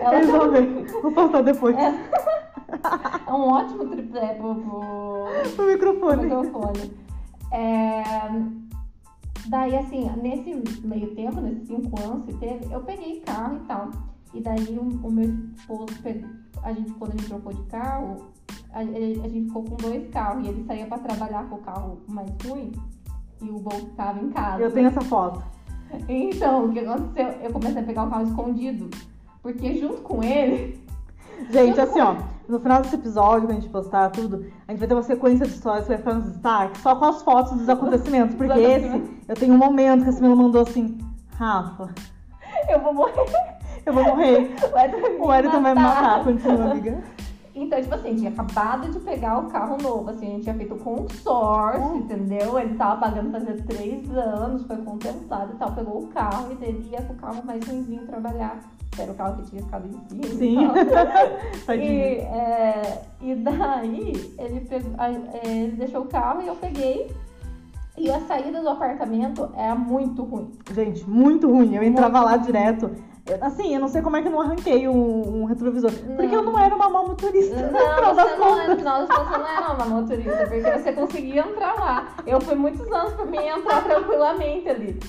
[0.00, 0.86] Ela vão ver.
[1.02, 1.76] Vou postar depois.
[1.76, 6.22] é um ótimo tripé pro, pro, pro microfone.
[6.24, 7.07] microfone.
[7.50, 8.02] É,
[9.48, 13.90] Daí, assim, nesse meio tempo, nesses cinco anos que teve, eu peguei carro e tal.
[14.34, 15.86] E daí o, o meu esposo,
[16.62, 18.26] a gente, quando a gente trocou de carro,
[18.72, 20.44] a, a gente ficou com dois carros.
[20.44, 22.72] E ele saía pra trabalhar com o carro mais ruim
[23.40, 24.62] e o bom ficava em casa.
[24.62, 25.42] Eu tenho essa foto.
[26.06, 27.28] Então, o que aconteceu?
[27.40, 28.90] Eu comecei a pegar o carro escondido.
[29.40, 30.78] Porque junto com ele.
[31.50, 32.16] Gente, assim, ó,
[32.48, 35.46] no final desse episódio, quando a gente postar tudo, a gente vai ter uma sequência
[35.46, 38.34] de histórias que vai ficar nos destaques, só com as fotos dos acontecimentos.
[38.36, 40.98] Porque esse, eu tenho um momento que a Camila mandou assim,
[41.36, 41.90] Rafa,
[42.68, 43.12] Eu vou morrer.
[43.84, 44.54] eu vou morrer.
[45.20, 46.98] O Wellington vai me matar, continua, amiga.
[47.64, 50.74] Então, tipo assim, tinha acabado de pegar o carro novo, assim, a gente tinha feito
[50.76, 51.96] consórcio, Hum.
[51.98, 52.58] entendeu?
[52.58, 56.88] Ele tava pagando fazia três anos, foi contemplado e tal, pegou o carro e ele
[56.90, 58.58] ia com o carro mais ruimzinho trabalhar.
[58.98, 60.24] Era o carro que tinha ficado em cima.
[60.38, 60.58] Sim.
[61.68, 67.10] E, e, é, e daí ele, pegou, é, ele deixou o carro e eu peguei.
[67.96, 70.52] E a saída do apartamento era muito ruim.
[70.72, 71.74] Gente, muito ruim.
[71.74, 72.44] Eu entrava Muito lá ruim.
[72.46, 72.90] direto.
[73.40, 75.90] Assim, eu não sei como é que eu não arranquei um, um retrovisor.
[75.90, 76.34] Porque Não.
[76.34, 77.54] eu não era uma má motorista.
[77.60, 80.46] no Não, das você não é, no final das contas, você não era uma motorista,
[80.46, 82.14] porque você conseguia entrar lá.
[82.26, 85.00] Eu fui muitos anos pra mim entrar tranquilamente ali.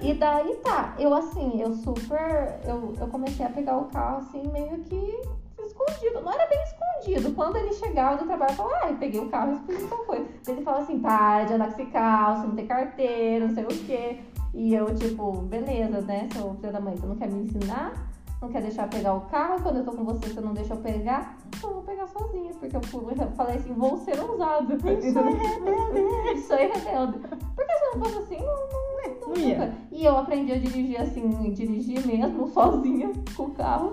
[0.00, 2.60] E daí tá, eu assim, eu super.
[2.64, 5.20] Eu, eu comecei a pegar o carro assim, meio que
[5.66, 6.20] escondido.
[6.20, 7.34] Não era bem escondido.
[7.34, 10.04] Quando ele chegava do trabalho, eu falava, ah, eu peguei o carro e expliquei qual
[10.04, 10.26] foi.
[10.46, 13.64] Ele fala assim, para de andar com esse carro, você não tem carteira, não sei
[13.64, 14.18] o quê.
[14.54, 16.28] E eu, tipo, beleza, né?
[16.32, 17.92] Seu filho da mãe, você não quer me ensinar?
[18.40, 19.62] Não quer deixar eu pegar o carro?
[19.62, 21.38] Quando eu tô com você, você não deixa eu pegar?
[21.46, 24.74] Então eu vou pegar sozinha, porque eu, eu falei assim, vou ser ousado.
[24.74, 26.34] Isso é rebelde.
[26.34, 27.18] Isso é rebelde.
[27.54, 29.74] Porque se não fosse assim, não, não, nunca.
[29.90, 33.92] E eu aprendi a dirigir assim, dirigir mesmo, sozinha, com o carro.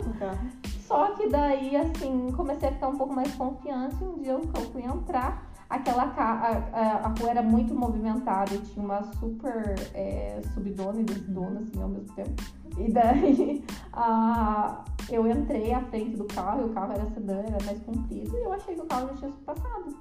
[0.87, 4.03] Só que daí, assim, comecei a ficar um pouco mais confiante.
[4.03, 8.57] Um dia eu eu fui entrar, aquela a, a, a rua era muito movimentada e
[8.59, 12.43] tinha uma super é, subdona e desdona, assim, ao mesmo tempo.
[12.77, 13.63] E daí
[13.93, 14.83] a...
[15.09, 18.43] eu entrei à frente do carro, e o carro era sedã, era mais comprido, e
[18.43, 19.95] eu achei que o carro já tinha passado.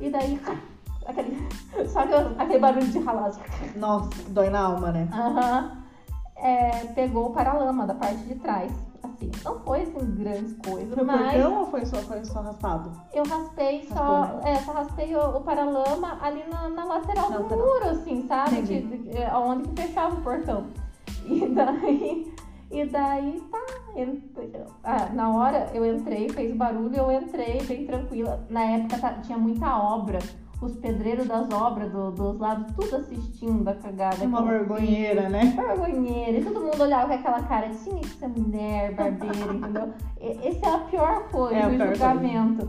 [0.00, 0.40] E daí,
[1.04, 1.48] aquele,
[1.88, 3.32] sabe aquele barulho de ralar?
[3.76, 5.08] Nossa, dói na alma, né?
[5.12, 5.78] Aham.
[6.40, 8.72] É, pegou o paralama da parte de trás.
[9.20, 12.92] Assim, não foi assim grandes coisas, Foi mas portão ou foi só, foi só raspado?
[13.12, 17.42] eu raspei só, Raspou, é, só raspei o, o paralama ali na, na lateral do
[17.42, 17.66] lateral.
[17.66, 18.58] muro, assim, sabe?
[18.58, 18.98] Entendi.
[19.10, 20.66] Que, é, onde que fechava o portão.
[21.26, 22.32] E daí,
[22.70, 23.60] e daí tá.
[23.96, 24.22] ent-
[24.84, 28.46] ah, na hora eu entrei, fez barulho, eu entrei bem tranquila.
[28.48, 30.18] Na época tá- tinha muita obra.
[30.60, 34.24] Os pedreiros das obras do- dos lados, tudo assistindo a cagada.
[34.24, 35.54] Uma vergonheira, né?
[35.56, 36.38] vergonheira.
[36.38, 39.92] E todo mundo olhava com aquela cara tinha que ser mulher, barbeira, entendeu?
[40.20, 42.68] E- Essa é a pior coisa, É o pior julgamento.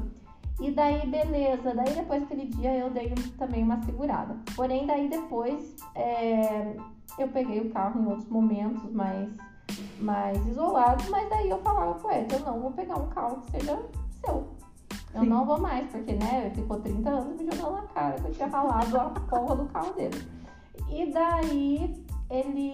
[0.62, 1.74] E daí, beleza.
[1.74, 4.36] Daí depois daquele dia eu dei também uma segurada.
[4.56, 6.76] Porém, daí depois é,
[7.18, 9.30] eu peguei o carro em outros momentos mais,
[10.00, 13.52] mais isolados, mas daí eu falava com ele, eu não vou pegar um carro que
[13.52, 13.80] seja
[14.24, 14.59] seu.
[15.14, 15.28] Eu Sim.
[15.28, 18.48] não vou mais, porque, né, ficou 30 anos me jogando na cara que eu tinha
[18.48, 20.28] ralado a porra do carro dele.
[20.90, 22.72] E daí ele.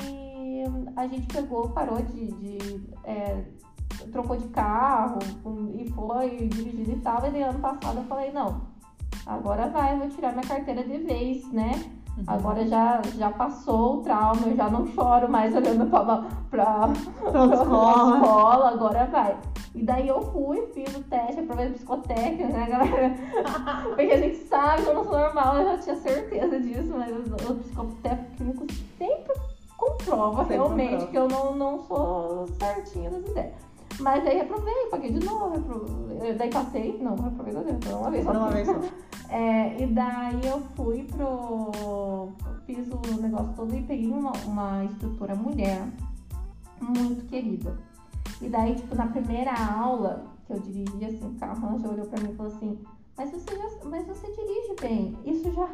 [0.95, 2.27] A gente pegou, parou de.
[2.27, 3.43] de, é,
[4.11, 5.19] trocou de carro
[5.73, 7.25] e foi dirigindo e tal.
[7.25, 8.61] E daí ano passado eu falei, não,
[9.25, 11.71] agora vai, eu vou tirar minha carteira de vez, né?
[12.17, 12.23] Uhum.
[12.27, 16.87] Agora já, já passou o trauma, eu já não choro mais olhando pra, pra, Pra
[17.31, 18.17] pra escola.
[18.17, 19.37] escola, agora vai.
[19.73, 23.13] E daí eu fui, fiz o teste, aprovei a psicotécnica, né, galera?
[23.95, 27.11] Porque a gente sabe que eu não sou normal, eu já tinha certeza disso, mas
[27.11, 28.65] o, o psicotécnico
[28.97, 29.33] sempre
[29.77, 31.07] comprova Sempre realmente comprova.
[31.11, 33.53] que eu não, não sou certinha das ideias.
[33.99, 38.25] Mas aí reprovei, paguei de novo, reprovei, daí passei, não, reprovei duas vezes, uma vez
[38.25, 38.79] uma vez só.
[39.27, 42.31] É, e daí eu fui pro.
[42.67, 45.81] Fiz o negócio todo e peguei uma, uma instrutora mulher
[46.79, 47.75] muito querida.
[48.41, 52.05] E daí, tipo, na primeira aula que eu dirigi assim, o carro, ela já olhou
[52.05, 52.79] pra mim e falou assim,
[53.17, 55.17] mas você, já, mas você dirige bem.
[55.25, 55.69] Isso já.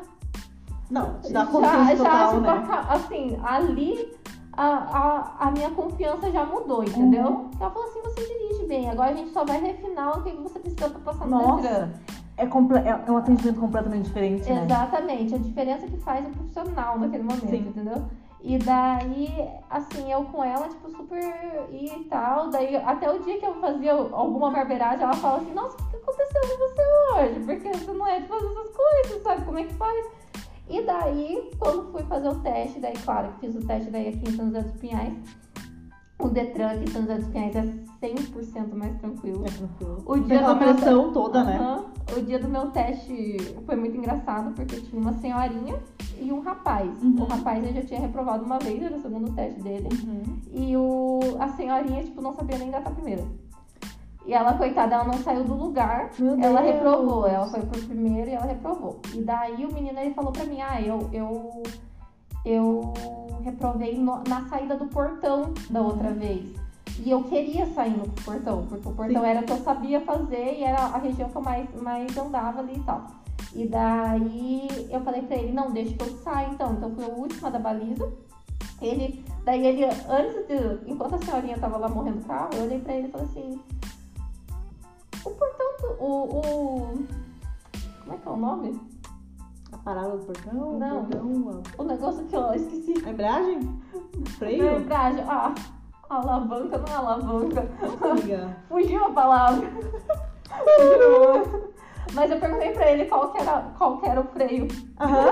[0.89, 2.85] Não, te dá já, confiança já, total, tipo, né?
[2.89, 4.13] assim, ali
[4.53, 7.27] a, a, a minha confiança já mudou, entendeu?
[7.27, 7.51] Uhum.
[7.59, 8.89] Ela falou assim, você dirige bem.
[8.89, 11.89] Agora a gente só vai refinar o que você precisa pra passar no Nossa, Detran.
[12.37, 14.63] É, é é um atendimento completamente diferente, né?
[14.63, 17.67] Exatamente, a diferença que faz o profissional naquele momento, Sim.
[17.67, 18.03] entendeu?
[18.43, 19.29] E daí,
[19.69, 22.49] assim, eu com ela, tipo, super e tal.
[22.49, 25.95] Daí, até o dia que eu fazia alguma barbeiragem, ela fala assim, nossa, o que
[25.95, 26.81] aconteceu com você
[27.13, 27.39] hoje?
[27.45, 30.07] Porque você não é de fazer essas coisas, sabe como é que faz?
[30.71, 34.29] E daí, quando fui fazer o teste, daí, claro, que fiz o teste daí aqui
[34.29, 35.13] em São José dos Pinhais,
[36.17, 37.63] o Detran aqui em São José dos Pinhais é
[38.01, 39.43] 100% mais tranquilo.
[39.45, 40.01] É tranquilo.
[40.05, 41.83] O dia aquela do meu pressão toda, né?
[42.15, 45.77] O dia do meu teste foi muito engraçado, porque tinha uma senhorinha
[46.17, 46.89] e um rapaz.
[47.03, 47.21] Uhum.
[47.21, 49.89] O rapaz eu já tinha reprovado uma vez, era o segundo teste dele.
[49.91, 50.39] Uhum.
[50.53, 53.25] E o, a senhorinha, tipo, não sabia nem engatar a primeira.
[54.31, 56.09] E ela, coitada, ela não saiu do lugar.
[56.17, 56.73] Meu Ela Deus.
[56.75, 59.01] reprovou, ela foi pro primeiro e ela reprovou.
[59.13, 61.63] E daí o menino ele falou pra mim, ah, eu, eu,
[62.45, 62.93] eu
[63.43, 66.55] reprovei no- na saída do portão da outra vez.
[66.99, 69.27] E eu queria sair no portão, porque o portão Sim.
[69.27, 72.59] era o que eu sabia fazer e era a região que eu mais, mais andava
[72.59, 73.07] ali e tal.
[73.53, 76.71] E daí eu falei pra ele, não, deixa que eu saia então.
[76.71, 78.09] Então foi a última da baliza.
[78.81, 82.79] Ele, daí ele, antes de, enquanto a senhorinha tava lá morrendo do carro, eu olhei
[82.79, 83.59] pra ele e falei assim,
[85.25, 87.05] o portão, do- o, o,
[88.03, 88.81] como é que é o nome?
[89.71, 90.77] A parada do portão?
[90.79, 91.01] Não.
[91.01, 92.93] O portão, O negócio que eu esqueci.
[93.05, 93.81] a embreagem?
[94.37, 94.63] Freio?
[94.79, 95.53] Lembragem, ah,
[96.09, 97.67] a alavanca não é alavanca.
[98.09, 98.57] Amiga.
[98.67, 99.67] Fugiu a palavra.
[100.49, 101.71] Fugiu.
[102.13, 104.67] Mas eu perguntei pra ele qual que era, qual que era o freio
[104.99, 105.31] Aham.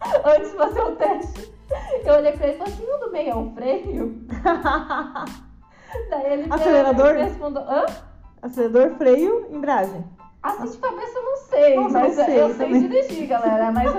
[0.24, 1.54] antes de fazer o teste.
[2.04, 4.26] Eu olhei pra ele e falei assim, o do meio é o freio?
[6.10, 7.14] Daí ele Acelerador?
[7.14, 7.84] me respondeu, hã?
[8.46, 10.04] Acelerador, freio, embreagem.
[10.42, 13.72] Assim de cabeça eu não sei, Nossa, mas não sei eu sei dirigir, galera.
[13.72, 13.92] Mas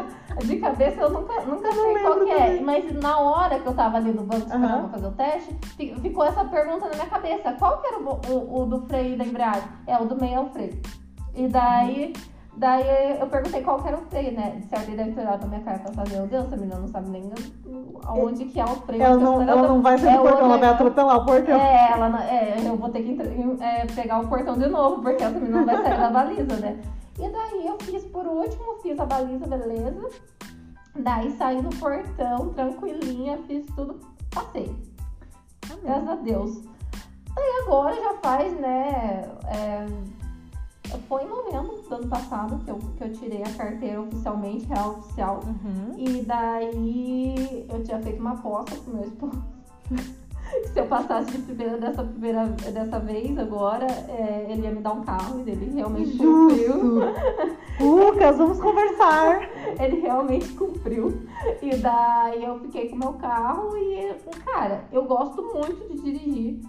[0.47, 2.35] de cabeça eu nunca, nunca sei não qual que é.
[2.45, 2.63] também.
[2.63, 5.95] Mas na hora que eu tava ali no banco esperando pra fazer o teste, fi-
[6.01, 7.51] ficou essa pergunta na minha cabeça.
[7.59, 9.67] Qual que era o, o, o do freio e da embreagem?
[9.85, 10.79] É, o do meio é o freio.
[11.35, 12.13] E daí,
[12.57, 14.55] daí eu perguntei qual que era o freio, né?
[14.57, 16.79] De certo, ele deve ter olhado pra minha cara e assim, meu Deus, essa menina
[16.79, 17.31] não sabe nem
[18.05, 19.01] aonde que é o freio.
[19.03, 21.55] Ela onde não, ela não vai sair É do portão, ela vai atropelar o portão.
[21.59, 23.17] é, ela não- é, eu vou ter que
[23.63, 26.79] é, pegar o portão de novo, porque essa menina não vai sair da baliza, né?
[27.19, 30.09] E daí eu fiz por último, fiz a baliza, beleza.
[30.95, 33.99] Daí saí no portão, tranquilinha, fiz tudo,
[34.33, 34.75] passei.
[35.83, 36.61] Graças a Deus.
[37.35, 39.29] Daí agora já faz, né?
[39.47, 39.85] é,
[41.07, 44.97] foi em novembro do ano passado que eu, que eu tirei a carteira oficialmente, real
[44.99, 45.41] oficial.
[45.45, 45.95] Uhum.
[45.97, 49.43] E daí eu tinha feito uma aposta com meu esposo.
[49.87, 54.81] que se eu passasse de primeira dessa, primeira, dessa vez agora, é, ele ia me
[54.81, 56.99] dar um carro e ele realmente cumpriu.
[57.79, 59.47] Lucas, vamos conversar.
[59.79, 61.21] Ele realmente cumpriu.
[61.61, 66.59] E daí eu fiquei com o meu carro e, cara, eu gosto muito de dirigir.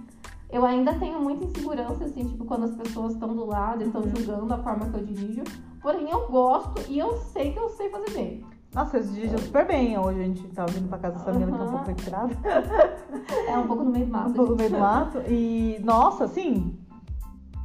[0.51, 4.01] Eu ainda tenho muita insegurança, assim, tipo, quando as pessoas estão do lado e estão
[4.01, 4.17] Uhum.
[4.17, 5.43] julgando a forma que eu dirijo.
[5.83, 8.45] Porém, eu gosto e eu sei que eu sei fazer bem.
[8.75, 9.99] Nossa, vocês dirigem super bem.
[9.99, 12.35] Hoje a gente tá vindo pra casa dessa menina que tá um pouco retirada.
[13.49, 14.31] É um pouco no meio do mato.
[14.31, 15.19] Um pouco no meio do mato.
[15.29, 16.79] E, nossa, assim,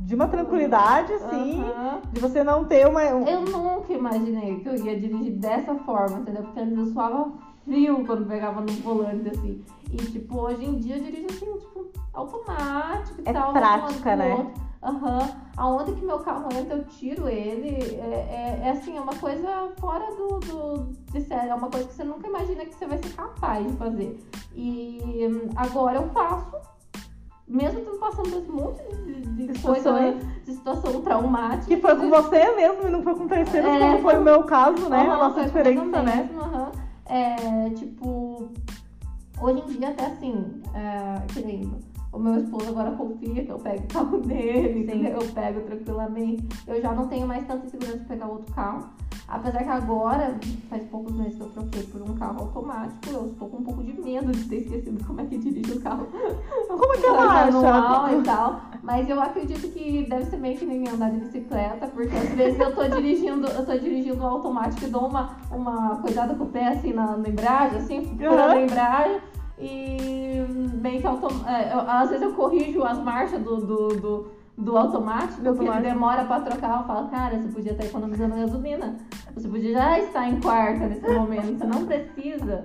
[0.01, 2.01] de uma tranquilidade, assim, Aham.
[2.11, 3.01] de você não ter uma.
[3.13, 6.43] um- Eu nunca imaginei que eu ia dirigir dessa forma, entendeu?
[6.43, 7.31] Porque antes eu suava
[7.63, 9.61] frio quando pegava no volante, assim.
[9.93, 13.53] E, tipo, hoje em dia eu dirijo assim, tipo, automático e É tal.
[13.53, 14.33] prática, né?
[14.35, 14.63] outro.
[14.81, 15.29] Aham.
[15.55, 17.69] Aonde que meu carro entra, eu tiro ele.
[17.69, 21.51] É, é, é assim, é uma coisa fora do, do de sério.
[21.51, 24.19] É uma coisa que você nunca imagina que você vai ser capaz de fazer.
[24.55, 26.57] E hum, agora eu faço.
[27.47, 30.43] Mesmo tendo passando por esse monte de, de, coisa, Situações.
[30.45, 31.67] de situação traumática.
[31.67, 33.79] Que foi com você mesmo e não foi com terceiros, É.
[33.79, 34.97] como foi o meu caso, né?
[35.01, 36.15] Aham, a nossa diferença, né?
[36.29, 36.71] mesmo, aham.
[37.05, 38.49] É, tipo,
[39.43, 41.69] hoje em dia até assim, é, que nem
[42.13, 45.07] o meu esposo agora confia que eu pego o carro dele, Sim.
[45.07, 46.47] eu pego tranquilamente.
[46.67, 48.89] Eu já não tenho mais tanta insegurança de pegar outro carro.
[49.27, 50.37] Apesar que agora,
[50.69, 53.83] faz poucos meses que eu troquei por um carro automático, eu estou com um pouco
[53.83, 56.07] de medo de ter esquecido como é que dirige o carro.
[56.67, 58.15] Como é que ela manual acha?
[58.15, 58.61] e tal.
[58.81, 62.59] Mas eu acredito que deve ser meio que nem andar de bicicleta, porque às vezes
[62.59, 66.67] eu tô dirigindo, eu tô dirigindo automático e dou uma, uma cuidada com o pé
[66.67, 69.21] assim na, na embreagem, assim, furando a embreagem.
[69.57, 70.45] E
[70.75, 71.29] bem que autom...
[71.47, 75.83] é, às vezes eu corrijo as marchas do, do, do, do automático, Do automático.
[75.83, 76.81] demora pra trocar.
[76.81, 78.97] Eu falo, cara, você podia estar economizando gasolina.
[79.35, 81.57] Você podia já estar em quarta nesse momento.
[81.57, 82.63] Você não precisa,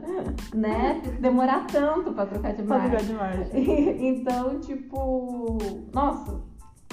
[0.54, 2.90] né, demorar tanto pra trocar de Pra marcha.
[2.90, 4.08] jogar de margem.
[4.08, 5.56] então, tipo,
[5.94, 6.40] nossa,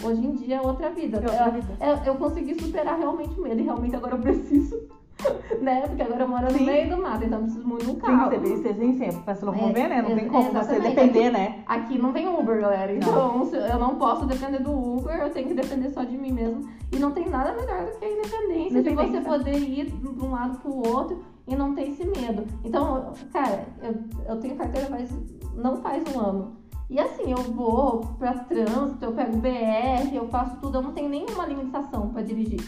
[0.02, 1.18] hoje em dia é outra vida.
[1.18, 1.74] É outra vida.
[1.82, 4.88] Eu, eu- eu consegui superar realmente o medo e realmente agora eu preciso,
[5.62, 5.88] né?
[5.88, 6.66] Porque agora eu moro no Sim.
[6.66, 8.30] meio do mato, então eu preciso muito de um Tem carro.
[8.32, 10.02] que ser, ser sem sempre, pra se locomover, É, né?
[10.02, 11.64] Não tem como você depender, né?
[11.66, 12.94] Aqui não tem Uber, galera.
[12.94, 16.32] Então se- eu não posso depender do Uber, eu tenho que depender só de mim
[16.32, 16.70] mesmo.
[16.92, 20.32] E não tem nada melhor do que a independência, de você poder ir de um
[20.32, 22.46] lado pro outro e não ter esse medo.
[22.64, 23.96] Então, cara, eu,
[24.30, 25.10] eu tenho carteira faz,
[25.56, 26.58] não faz um ano.
[26.90, 31.10] E assim, eu vou pra trânsito, eu pego BR, eu faço tudo, eu não tenho
[31.10, 32.62] nenhuma limitação pra dirigir.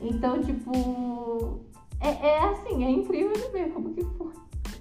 [0.00, 1.60] Então, tipo,
[2.00, 4.32] é, é assim, é incrível de ver como que foi.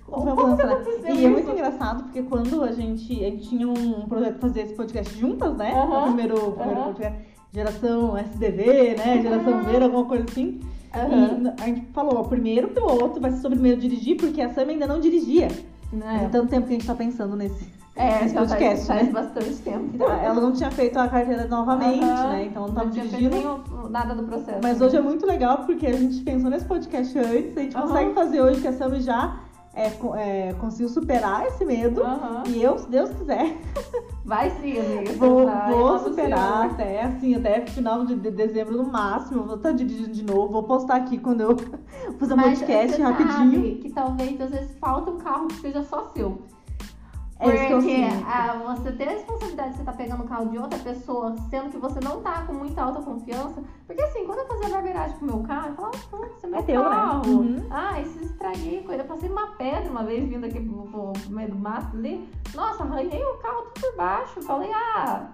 [0.06, 0.72] Como Como foi que avançando.
[0.72, 4.40] aconteceu E é muito engraçado porque quando a gente, a gente tinha um projeto de
[4.40, 5.72] fazer esse podcast juntas, né?
[5.84, 7.20] O primeiro, o primeiro podcast,
[7.52, 9.22] geração SDV, né?
[9.22, 9.64] Geração.
[9.64, 10.60] Ver, alguma coisa assim.
[10.92, 14.70] E a gente falou, ó, primeiro piloto vai ser sobre de dirigir, porque a Sam
[14.70, 15.48] ainda não dirigia.
[15.94, 16.20] Né?
[16.20, 17.79] Faz tanto tempo que a gente tá pensando nesse.
[18.00, 19.12] É, Esse já podcast, faz, né?
[19.12, 20.04] faz bastante tempo.
[20.04, 22.30] Ela não tinha feito a carteira novamente, Aham.
[22.30, 22.46] né?
[22.46, 23.60] Então não tava Não tinha feito dirigindo.
[23.68, 24.60] nenhum- nada do processo.
[24.64, 27.88] Mas hoje é muito legal porque a gente pensou nesse podcast antes, a gente Aham.
[27.88, 29.38] consegue fazer hoje que a Sam já
[29.76, 29.88] é,
[30.18, 32.02] é, conseguiu superar esse medo.
[32.04, 32.44] Aham.
[32.48, 33.58] E eu, se Deus quiser,
[34.24, 35.12] Vai sim, amiga.
[35.18, 39.44] vou, vou superar até assim, até final de, de dezembro no máximo.
[39.44, 41.58] Vou estar dirigindo de novo, vou postar aqui quando eu
[42.20, 43.78] fazer um podcast rapidinho.
[43.80, 46.38] que talvez às vezes falta um carro que seja só seu.
[47.42, 50.58] É isso Porque ah, você ter a responsabilidade de você estar pegando o carro de
[50.58, 53.64] outra pessoa, sendo que você não tá com muita autoconfiança.
[53.88, 56.50] Porque assim, quando eu fazia barbeiragem com o meu carro, eu falava, ah, isso é
[56.50, 56.90] meu É teu, né?
[56.90, 57.30] carro.
[57.32, 57.68] Uhum.
[57.72, 59.04] Ah, esse estraguei coisa.
[59.04, 62.30] Eu passei uma pedra uma vez vindo aqui pro, pro- pro meio do mato ali.
[62.54, 64.42] Nossa, arranhei o carro tudo por baixo.
[64.42, 65.28] Falei, ah,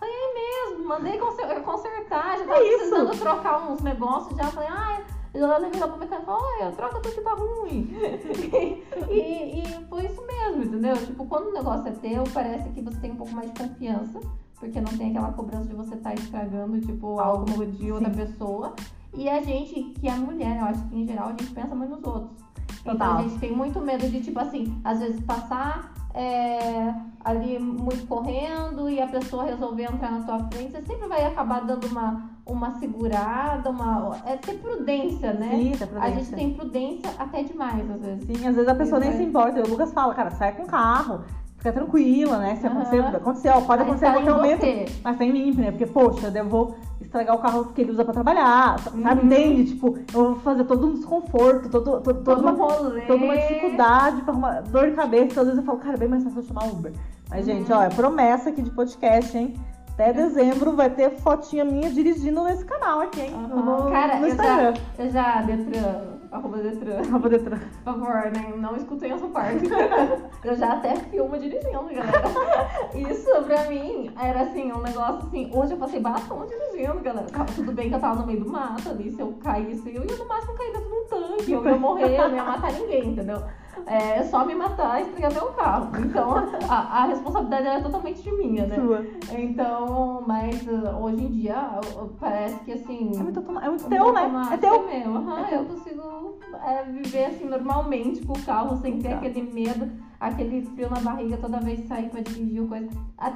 [0.00, 0.88] arranhei mesmo.
[0.88, 2.36] Mandei conser- consertar.
[2.38, 2.78] Já tava É isso.
[2.90, 4.36] precisando trocar uns negócios.
[4.36, 5.00] Já falei, ah,
[5.34, 6.30] eu levei lá pro mecânico.
[6.30, 7.90] Olha, troca tudo que tá ruim.
[9.10, 10.96] e, e foi isso mesmo, entendeu?
[10.96, 14.20] Tipo, quando o negócio é teu, parece que você tem um pouco mais de confiança.
[14.58, 18.16] Porque não tem aquela cobrança de você estar estragando, tipo, algo de outra Sim.
[18.16, 18.74] pessoa.
[19.12, 21.96] E a gente, que é mulher, eu acho que em geral a gente pensa muito
[21.96, 22.44] nos outros.
[22.80, 23.18] Então Total.
[23.18, 28.88] a gente tem muito medo de, tipo assim, às vezes passar é, ali muito correndo
[28.88, 32.78] e a pessoa resolver entrar na tua frente, você sempre vai acabar dando uma, uma
[32.78, 34.16] segurada, uma.
[34.26, 35.48] É ter prudência, né?
[35.50, 36.14] Sim, tá A prudência.
[36.24, 38.24] gente tem prudência até demais, às vezes.
[38.26, 39.18] Sim, às vezes a pessoa nem Vai.
[39.18, 39.62] se importa.
[39.62, 41.22] O Lucas fala, cara, sai com o carro,
[41.56, 42.56] fica tranquila, né?
[42.56, 42.80] Se Aham.
[42.82, 44.60] acontecer, aconteceu, pode Mas acontecer a tá qualquer momento.
[44.60, 44.84] você.
[45.02, 45.70] Mas tá em mim, né?
[45.70, 48.98] Porque, poxa, eu vou estragar o carro que ele usa pra trabalhar, sabe?
[49.00, 49.24] Uhum.
[49.26, 49.64] Entende?
[49.70, 53.00] Tipo, eu vou fazer todo um desconforto, todo, todo, Todo toda, uma, rolê.
[53.02, 55.40] toda uma dificuldade pra arrumar dor de cabeça.
[55.40, 56.92] Às vezes eu falo, cara, é bem mais fácil eu chamar Uber.
[57.30, 57.54] Mas, Uhum.
[57.54, 59.54] gente, ó, é promessa aqui de podcast, hein?
[59.94, 63.32] Até dezembro vai ter fotinha minha dirigindo nesse canal aqui, hein?
[63.32, 63.62] Aham.
[63.84, 64.74] No, Cara, no eu Instagram.
[64.98, 66.00] Eu já, Detran,
[66.32, 67.20] arroba Detran.
[67.20, 68.52] Poder tra- Por favor, né?
[68.56, 69.64] não escutem essa parte.
[70.42, 72.68] eu já até filmo dirigindo, galera.
[73.08, 75.48] Isso pra mim era assim, um negócio assim.
[75.54, 77.26] Hoje eu passei batom dirigindo, galera.
[77.54, 79.12] Tudo bem que eu tava no meio do mato ali.
[79.12, 81.52] Se eu caísse, eu ia no máximo cair dentro de um tanque.
[81.52, 83.40] Eu ia morrer, eu não ia matar ninguém, entendeu?
[83.86, 85.90] É só me matar e estragar meu carro.
[85.98, 86.34] Então
[86.68, 88.76] a, a responsabilidade era totalmente minha, né?
[88.76, 89.04] Sua.
[89.38, 93.12] Então, mas uh, hoje em dia uh, parece que assim.
[93.18, 94.48] É muito, é muito o teu, né?
[94.52, 94.74] É teu.
[94.88, 95.16] É meu.
[95.16, 99.16] Aham, eu consigo é, viver assim normalmente com o carro, sem ter Tá.
[99.16, 102.88] aquele medo, aquele frio na barriga toda vez que sair pra dirigir ou coisa.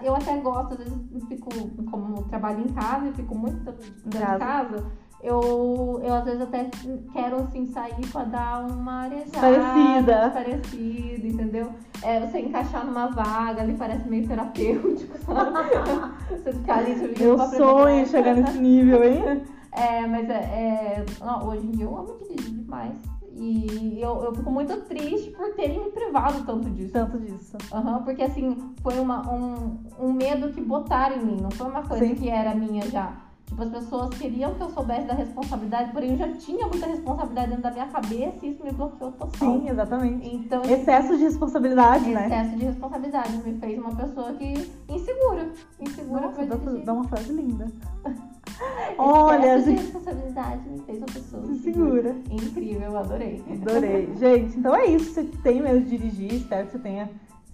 [0.02, 1.48] Eu até gosto, às vezes eu fico,
[1.90, 4.86] como trabalho em casa e fico muito tempo dentro de Casa.
[5.20, 6.70] Eu, eu às vezes até
[7.12, 9.40] quero assim sair pra dar uma arejada.
[9.40, 10.30] Parecida.
[10.30, 11.72] Parecida, entendeu?
[12.02, 16.14] É, você encaixar numa vaga ali parece meio terapêutico, sabe?
[16.30, 19.42] você ficar ali subindo Meu sonho é chegar nesse nível, hein?
[19.72, 22.94] é, mas é, é- não, hoje em dia eu amo dirigir demais.
[23.40, 26.92] E eu, eu fico muito triste por terem me privado tanto disso.
[26.92, 27.56] Tanto disso.
[27.72, 31.82] Aham, porque assim, foi uma, um, um medo que botaram em mim, não foi uma
[31.82, 32.14] coisa Sim.
[32.16, 33.27] que era minha já.
[33.48, 37.48] Tipo, as pessoas queriam que eu soubesse da responsabilidade, porém eu já tinha muita responsabilidade
[37.48, 39.30] dentro da minha cabeça e isso me bloqueou total.
[39.38, 40.28] Sim, exatamente.
[40.34, 42.26] Então, Excesso de responsabilidade, né?
[42.26, 45.48] excesso de responsabilidade me fez uma pessoa que insegura.
[45.80, 47.66] Insegura Nossa, dá, dá uma frase linda.
[48.98, 49.82] Olha, Excesso de gente.
[49.82, 52.16] responsabilidade me fez uma pessoa Se segura.
[52.30, 53.44] Incrível, adorei.
[53.50, 54.14] Adorei.
[54.16, 55.12] Gente, então é isso.
[55.14, 57.08] Você tem medo de dirigir, espero que você tenha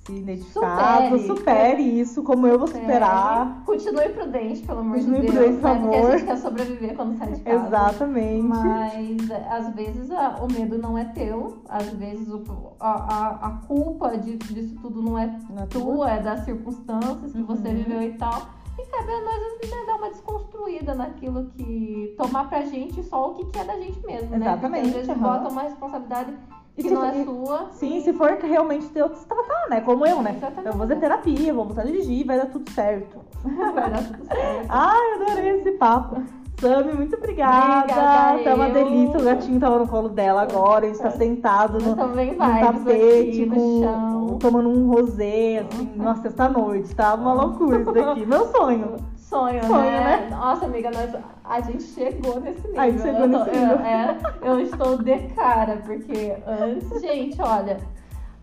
[0.07, 1.19] se identificado.
[1.19, 1.27] Supere.
[1.27, 3.63] Supere, isso, como eu vou superar.
[3.65, 5.35] Continue prudente, pelo amor Continue de Deus.
[5.35, 5.75] prudente, por né?
[5.81, 6.13] Porque a favor.
[6.19, 7.67] gente quer sobreviver quando sai de casa.
[7.67, 8.43] Exatamente.
[8.47, 12.43] Mas às vezes a- o medo não é teu, às vezes o-
[12.79, 15.25] a, a, a culpa de- disso tudo não é
[15.57, 15.81] é tua?
[15.83, 17.75] tua, é das circunstâncias que você Uhum.
[17.75, 18.43] viveu e tal.
[18.79, 22.13] E cabe a nós né, dar uma desconstruída naquilo que.
[22.19, 24.37] tomar pra gente só o que, que é da gente mesmo, né?
[24.37, 25.21] Porque Exatamente, às vezes aham.
[25.21, 26.35] bota uma responsabilidade
[26.77, 27.67] E se não for- é sua.
[27.73, 29.81] Sim, se for realmente ter outro tratar, né?
[29.81, 30.35] Como eu, né?
[30.37, 30.67] Exatamente.
[30.67, 33.19] Eu vou fazer terapia, vou voltar a dirigir, vai dar tudo certo.
[33.45, 34.67] Vai dar tudo certo.
[34.69, 36.23] Ai, adorei esse papo.
[36.61, 37.83] Sami, muito obrigada.
[37.83, 38.73] Obrigada, tá uma eu.
[38.75, 39.19] delícia.
[39.21, 40.87] O gatinho tava no colo dela agora.
[40.87, 44.39] A gente tá sentado no, no tapete, aqui no com- chão.
[44.41, 46.95] tomando um rosé, assim, numa sexta-noite.
[46.95, 48.25] Tá uma loucura isso daqui.
[48.27, 48.97] Meu sonho.
[49.17, 50.29] Sonho, Sonho, né?
[50.31, 50.37] né?
[50.37, 51.11] Nossa, amiga, nós,
[51.45, 52.81] a gente chegou nesse nível.
[52.81, 53.79] A gente chegou eu, nesse eu- nível.
[53.81, 57.79] é, eu estou de cara, porque antes, gente, olha,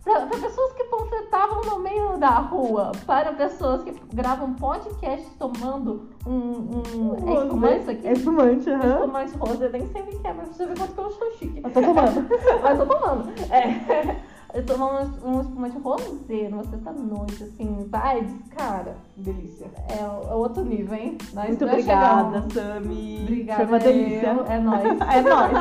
[0.03, 6.31] para pessoas que panfletavam no meio da rua, para pessoas que gravam podcast tomando um.
[6.31, 8.07] um é espumante isso aqui?
[8.07, 8.95] É espumante, aham.
[8.95, 11.31] Espumante rosa, eu nem sei o que é, mas você vê quanto que eu sou
[11.33, 11.61] chique.
[11.63, 12.29] Eu tô tomando.
[12.63, 13.29] Mas tô tomando.
[13.51, 14.30] É.
[14.53, 18.95] Eu tomando um espumante rosé numa sexta-noite, assim, vibes, cara.
[19.15, 19.67] Delícia.
[19.89, 21.17] É o- é outro nível, hein?
[21.33, 22.53] Nós Muito obrigada, chegamos.
[22.53, 23.19] Sami.
[23.23, 23.57] Obrigada.
[23.59, 24.27] Foi uma delícia.
[24.27, 24.45] eu.
[24.45, 24.83] É nóis.
[25.09, 25.57] É nóis.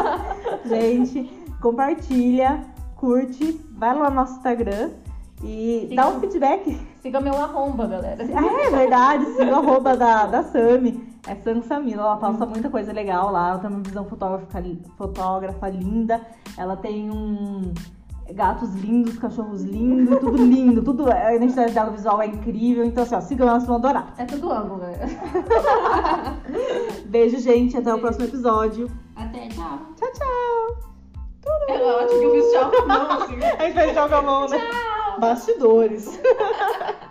[0.67, 1.31] Gente,
[1.63, 2.65] compartilha,
[2.97, 4.91] curte, vai lá no nosso Instagram
[5.43, 5.95] e Sim.
[5.95, 6.81] dá um feedback.
[7.01, 8.25] Siga meu arromba, galera.
[8.35, 11.09] Ah, é verdade, siga o arroba da, da Sami.
[11.29, 13.51] É Sam Samila, ela posta muita coisa legal lá.
[13.51, 14.63] Ela tem uma visão fotógrafa,
[14.97, 16.21] fotógrafa linda.
[16.59, 17.73] Ela tem um
[18.33, 21.11] gatos lindos, cachorros lindos, tudo lindo, tudo.
[21.11, 22.85] A identidade dela visual é incrível.
[22.85, 24.15] Então, assim, ó, sigam ela, vocês vão adorar.
[24.19, 25.07] É tudo galera.
[27.07, 27.77] Beijo, gente.
[27.77, 28.01] Até o Beijo.
[28.01, 28.91] próximo episódio.
[29.17, 29.79] Até, tchau.
[29.97, 30.91] Tchau, tchau.
[31.69, 33.43] É ótimo que eu fiz tchau com a mão, assim.
[33.43, 34.59] A gente vai jogar a mão, né?
[35.19, 36.21] Bastidores.